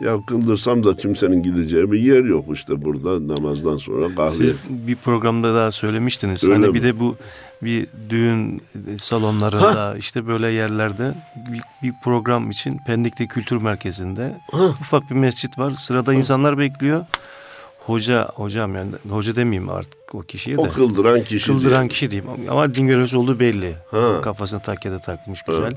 ya 0.00 0.16
kıldırsam 0.26 0.84
da 0.84 0.96
kimsenin 0.96 1.42
gideceği 1.42 1.92
bir 1.92 2.00
yer 2.00 2.24
yok 2.24 2.44
işte 2.52 2.84
burada 2.84 3.34
namazdan 3.34 3.76
sonra 3.76 4.14
kahve. 4.14 4.30
Siz 4.30 4.54
bir 4.68 4.96
programda 4.96 5.54
daha 5.54 5.72
söylemiştiniz. 5.72 6.44
Öyle 6.44 6.54
hani 6.54 6.66
mi? 6.66 6.74
bir 6.74 6.82
de 6.82 7.00
bu 7.00 7.16
bir 7.62 7.86
düğün 8.10 8.62
salonlarında 8.98 9.96
işte 9.98 10.26
böyle 10.26 10.48
yerlerde 10.48 11.14
bir, 11.52 11.60
bir 11.82 11.94
program 12.04 12.50
için 12.50 12.80
Pendik'te 12.86 13.26
Kültür 13.26 13.56
Merkezi'nde 13.56 14.40
ufak 14.80 15.10
bir 15.10 15.14
mescit 15.14 15.58
var. 15.58 15.70
Sırada 15.70 16.14
insanlar 16.14 16.58
bekliyor. 16.58 17.04
Hoca 17.86 18.28
hocam 18.34 18.74
yani 18.74 18.90
hoca 19.10 19.36
demeyeyim 19.36 19.70
artık 19.70 20.14
o 20.14 20.22
kişiye 20.22 20.56
de. 20.56 20.60
O 20.60 20.68
kıldıran 20.68 21.24
kişi 21.24 21.46
Kıldıran 21.46 21.80
diye. 21.80 21.88
kişi 21.88 22.10
diyeyim 22.10 22.30
ama 22.50 22.74
din 22.74 22.86
görevlisi 22.86 23.16
olduğu 23.16 23.40
belli. 23.40 23.74
Ha. 23.90 24.20
Kafasına 24.22 24.60
takkede 24.60 24.98
takmış 24.98 25.42
güzel. 25.42 25.72
Ee, 25.72 25.76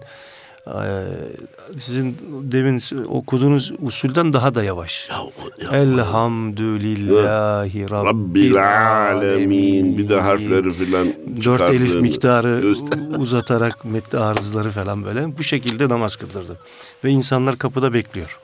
sizin 1.78 2.18
demin 2.52 2.82
okuduğunuz 3.08 3.72
usulden 3.82 4.34
daha 4.34 4.56
da 4.56 4.64
yavaş. 4.64 5.10
Ya, 5.10 5.18
ya, 5.66 5.72
Elhamdülillahi 5.78 7.90
Rabbil, 7.90 8.54
Rabbil 8.56 9.10
alemin. 9.12 9.98
Bir 9.98 10.10
de 10.10 10.22
harfleri 10.22 10.74
filan 10.74 11.08
Dört 11.46 11.62
elif 11.62 12.02
miktarı 12.02 12.60
göster- 12.62 13.18
uzatarak 13.20 13.86
metni 13.86 14.20
arızları 14.20 14.70
falan 14.70 15.06
böyle 15.06 15.38
bu 15.38 15.44
şekilde 15.44 15.90
namaz 15.90 16.16
kıldırdı. 16.16 16.58
Ve 17.04 17.10
insanlar 17.10 17.58
kapıda 17.58 17.94
bekliyor. 17.94 18.40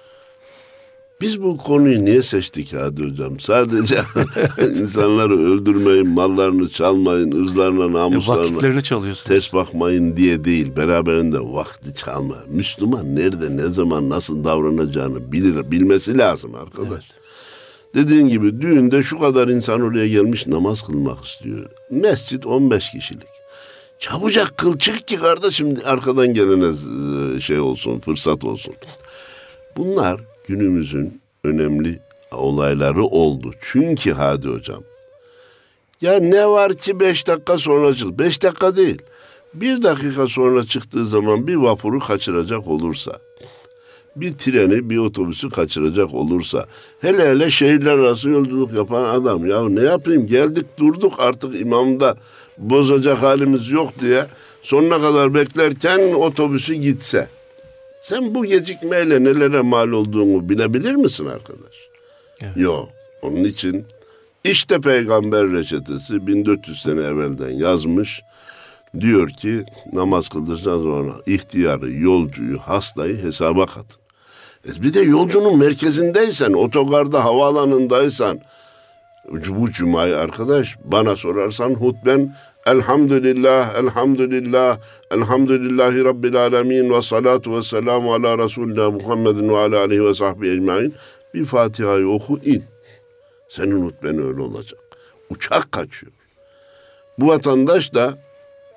Biz 1.21 1.41
bu 1.43 1.57
konuyu 1.57 2.05
niye 2.05 2.21
seçtik 2.23 2.73
hadi 2.73 3.03
hocam? 3.09 3.39
Sadece 3.39 3.95
insanları 4.79 5.39
öldürmeyin, 5.51 6.09
mallarını 6.09 6.69
çalmayın, 6.69 7.31
ırzlarına, 7.43 7.85
E, 7.85 7.93
namuslarına 7.93 8.43
vakitlerini 8.43 8.83
çalıyorsunuz. 8.83 9.27
ters 9.27 9.53
bakmayın 9.53 10.17
diye 10.17 10.43
değil. 10.43 10.75
Beraberinde 10.77 11.39
vakti 11.39 11.95
çalma. 11.95 12.35
Müslüman 12.47 13.15
nerede, 13.15 13.57
ne 13.57 13.67
zaman, 13.71 14.09
nasıl 14.09 14.43
davranacağını 14.43 15.31
bilir, 15.31 15.71
bilmesi 15.71 16.17
lazım 16.17 16.55
arkadaş. 16.55 17.03
Dediğin 17.95 18.27
gibi 18.27 18.61
düğünde 18.61 19.03
şu 19.03 19.19
kadar 19.19 19.47
insan 19.47 19.81
oraya 19.81 20.07
gelmiş 20.07 20.47
namaz 20.47 20.81
kılmak 20.81 21.25
istiyor. 21.25 21.65
Mescit 21.91 22.45
15 22.45 22.91
kişilik. 22.91 23.27
Çabucak 23.99 24.57
kıl 24.57 24.77
çık 24.77 25.07
ki 25.07 25.15
kardeşim 25.17 25.77
arkadan 25.85 26.33
gelene 26.33 26.65
e, 27.35 27.39
şey 27.39 27.59
olsun, 27.59 27.99
fırsat 27.99 28.43
olsun. 28.43 28.73
Bunlar 29.77 30.21
günümüzün 30.49 31.21
önemli 31.43 31.99
olayları 32.31 33.03
oldu. 33.03 33.51
Çünkü 33.61 34.11
hadi 34.11 34.47
hocam. 34.47 34.83
Ya 36.01 36.19
ne 36.19 36.47
var 36.47 36.73
ki 36.73 36.99
beş 36.99 37.27
dakika 37.27 37.57
sonra 37.57 37.93
çık. 37.93 38.19
Beş 38.19 38.43
dakika 38.43 38.75
değil. 38.75 39.01
Bir 39.53 39.83
dakika 39.83 40.27
sonra 40.27 40.63
çıktığı 40.63 41.05
zaman 41.05 41.47
bir 41.47 41.55
vapuru 41.55 41.99
kaçıracak 41.99 42.67
olursa, 42.67 43.19
bir 44.15 44.33
treni, 44.33 44.89
bir 44.89 44.97
otobüsü 44.97 45.49
kaçıracak 45.49 46.13
olursa, 46.13 46.65
hele 47.01 47.29
hele 47.29 47.51
şehirler 47.51 47.91
arası 47.91 48.29
yolculuk 48.29 48.73
yapan 48.73 49.03
adam, 49.03 49.45
ya 49.45 49.69
ne 49.69 49.83
yapayım 49.83 50.27
geldik 50.27 50.65
durduk 50.79 51.13
artık 51.17 51.61
imamda 51.61 52.17
bozacak 52.57 53.21
halimiz 53.21 53.71
yok 53.71 53.89
diye 54.01 54.25
sonuna 54.63 55.01
kadar 55.01 55.33
beklerken 55.33 56.13
otobüsü 56.13 56.73
gitse. 56.73 57.27
Sen 58.01 58.35
bu 58.35 58.45
gecikmeyle 58.45 59.23
nelere 59.23 59.61
mal 59.61 59.91
olduğunu 59.91 60.49
bilebilir 60.49 60.95
misin 60.95 61.25
arkadaş? 61.25 61.75
Evet. 62.41 62.57
Yok. 62.57 62.89
Onun 63.21 63.43
için 63.43 63.85
işte 64.43 64.81
peygamber 64.81 65.51
reçetesi 65.51 66.27
1400 66.27 66.81
sene 66.81 67.01
evvelden 67.01 67.49
yazmış. 67.49 68.21
Diyor 68.99 69.29
ki 69.29 69.65
namaz 69.93 70.29
kıldıracağınız 70.29 70.83
zaman 70.83 71.21
ihtiyarı, 71.25 71.93
yolcuyu, 71.93 72.59
hastayı 72.59 73.23
hesaba 73.23 73.65
katın. 73.65 74.01
E 74.67 74.83
bir 74.83 74.93
de 74.93 74.99
yolcunun 74.99 75.57
merkezindeysen, 75.59 76.53
otogarda, 76.53 77.23
havaalanındaysan, 77.23 78.39
bu 79.31 79.71
cumayı 79.71 80.17
arkadaş 80.17 80.77
bana 80.83 81.15
sorarsan 81.15 81.69
hutben 81.69 82.35
Elhamdülillah, 82.65 83.75
elhamdülillah, 83.75 84.79
elhamdülillahi 85.11 86.05
rabbil 86.05 86.35
alemin 86.35 86.93
ve 86.93 87.01
salatu 87.01 87.57
ve 87.57 87.63
selamu 87.63 88.13
ala 88.13 88.37
Resulina 88.37 88.91
Muhammedin 88.91 89.49
ve 89.49 89.57
ala 89.57 89.79
aleyhi 89.79 90.05
ve 90.05 90.13
sahbihi 90.13 90.51
ecmain. 90.51 90.93
Bir 91.33 91.45
Fatiha'yı 91.45 92.07
oku 92.09 92.39
in. 92.43 92.63
Senin 93.47 93.85
hutben 93.85 94.27
öyle 94.27 94.41
olacak. 94.41 94.79
Uçak 95.29 95.71
kaçıyor. 95.71 96.11
Bu 97.19 97.27
vatandaş 97.27 97.93
da 97.93 98.17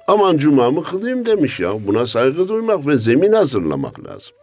aman 0.07 0.37
cumamı 0.37 0.83
kılayım 0.83 1.27
demiş 1.27 1.61
ya. 1.61 1.87
Buna 1.87 2.07
saygı 2.07 2.49
duymak 2.49 2.87
ve 2.87 2.97
zemin 2.97 3.33
hazırlamak 3.33 4.05
lazım. 4.05 4.37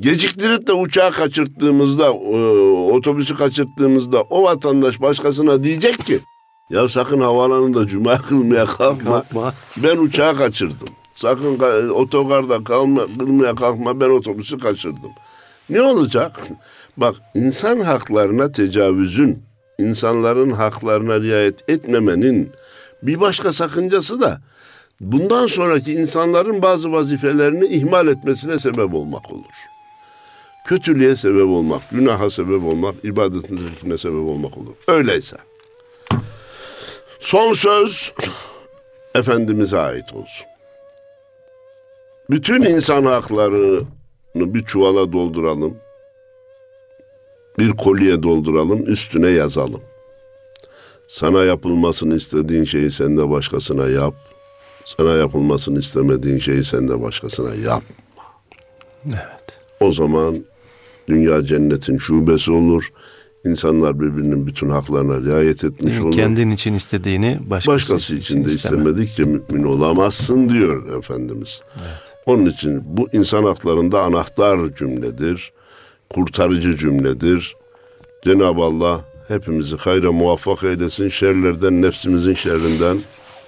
Geciktirip 0.00 0.66
de 0.66 0.72
uçağı 0.72 1.12
kaçırttığımızda, 1.12 2.06
e, 2.06 2.10
otobüsü 2.92 3.36
kaçırttığımızda 3.36 4.22
o 4.22 4.42
vatandaş 4.42 5.00
başkasına 5.00 5.64
diyecek 5.64 6.06
ki 6.06 6.20
ya 6.70 6.88
sakın 6.88 7.20
havaalanında 7.20 7.86
cuma 7.86 8.18
kılmaya 8.28 8.66
kalkma. 8.66 9.10
Kalkma. 9.10 9.54
Ben 9.76 9.96
uçağı 9.96 10.36
kaçırdım. 10.36 10.88
Sakın 11.14 11.58
otogarda 11.88 12.64
kalma, 12.64 13.06
kılmaya 13.18 13.54
kalkma 13.54 14.00
ben 14.00 14.10
otobüsü 14.10 14.58
kaçırdım. 14.58 15.10
Ne 15.70 15.82
olacak? 15.82 16.40
Bak 16.96 17.16
insan 17.34 17.80
haklarına 17.80 18.52
tecavüzün, 18.52 19.42
insanların 19.78 20.50
haklarına 20.50 21.20
riayet 21.20 21.70
etmemenin 21.70 22.52
bir 23.02 23.20
başka 23.20 23.52
sakıncası 23.52 24.20
da 24.20 24.40
bundan 25.12 25.46
sonraki 25.46 25.92
insanların 25.92 26.62
bazı 26.62 26.92
vazifelerini 26.92 27.66
ihmal 27.66 28.08
etmesine 28.08 28.58
sebep 28.58 28.94
olmak 28.94 29.30
olur. 29.32 29.54
Kötülüğe 30.66 31.16
sebep 31.16 31.46
olmak, 31.46 31.90
günaha 31.90 32.30
sebep 32.30 32.64
olmak, 32.64 32.94
ibadetin 33.04 33.56
terkine 33.56 33.98
sebep 33.98 34.28
olmak 34.28 34.58
olur. 34.58 34.74
Öyleyse 34.88 35.36
son 37.20 37.52
söz 37.52 38.12
Efendimiz'e 39.14 39.78
ait 39.78 40.12
olsun. 40.12 40.46
Bütün 42.30 42.62
insan 42.62 43.04
haklarını 43.04 43.84
bir 44.34 44.64
çuvala 44.64 45.12
dolduralım. 45.12 45.76
Bir 47.58 47.70
kolye 47.70 48.22
dolduralım, 48.22 48.86
üstüne 48.86 49.30
yazalım. 49.30 49.80
Sana 51.08 51.44
yapılmasını 51.44 52.16
istediğin 52.16 52.64
şeyi 52.64 52.90
sen 52.90 53.16
de 53.16 53.30
başkasına 53.30 53.88
yap. 53.88 54.14
Sana 54.84 55.10
yapılmasını 55.16 55.78
istemediğin 55.78 56.38
şeyi 56.38 56.64
sen 56.64 56.88
de 56.88 57.02
başkasına 57.02 57.54
yapma. 57.54 57.96
Evet. 59.06 59.58
O 59.80 59.92
zaman 59.92 60.36
dünya 61.08 61.44
cennetin 61.44 61.98
şubesi 61.98 62.52
olur. 62.52 62.92
İnsanlar 63.46 64.00
birbirinin 64.00 64.46
bütün 64.46 64.70
haklarına 64.70 65.20
riayet 65.30 65.64
etmiş 65.64 66.00
olur. 66.00 66.12
Kendin 66.12 66.50
için 66.50 66.74
istediğini 66.74 67.38
başkası, 67.50 67.70
Başkası 67.74 68.16
için 68.16 68.44
de 68.44 68.48
isteme. 68.52 68.76
istemedikçe 68.78 69.22
mümin 69.22 69.64
olamazsın 69.64 70.48
diyor 70.48 70.98
Efendimiz. 70.98 71.60
Onun 72.26 72.46
için 72.46 72.82
bu 72.84 73.08
insan 73.12 73.44
haklarında 73.44 74.02
anahtar 74.02 74.74
cümledir, 74.74 75.52
kurtarıcı 76.10 76.76
cümledir. 76.76 77.56
Cenab-ı 78.24 78.62
Allah 78.62 79.00
hepimizi 79.28 79.76
hayra 79.76 80.12
muvaffak 80.12 80.64
eylesin, 80.64 81.08
şerlerden, 81.08 81.82
nefsimizin 81.82 82.34
şerrinden 82.34 82.98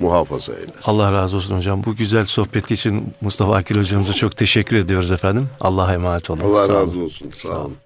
muhafaza 0.01 0.53
eylesin. 0.53 0.75
Allah 0.85 1.13
razı 1.13 1.37
olsun 1.37 1.57
hocam. 1.57 1.85
Bu 1.85 1.97
güzel 1.97 2.25
sohbeti 2.25 2.75
için 2.75 3.15
Mustafa 3.21 3.55
Akil 3.55 3.79
hocamıza 3.79 4.13
çok 4.13 4.37
teşekkür 4.37 4.77
ediyoruz 4.77 5.13
efendim. 5.13 5.49
Allah'a 5.61 5.95
emanet 5.95 6.31
olun. 6.31 6.41
Allah 6.41 6.67
Sağ 6.67 6.73
olun. 6.73 6.87
razı 6.89 7.01
olsun. 7.01 7.31
Sağ 7.37 7.61
olun. 7.61 7.77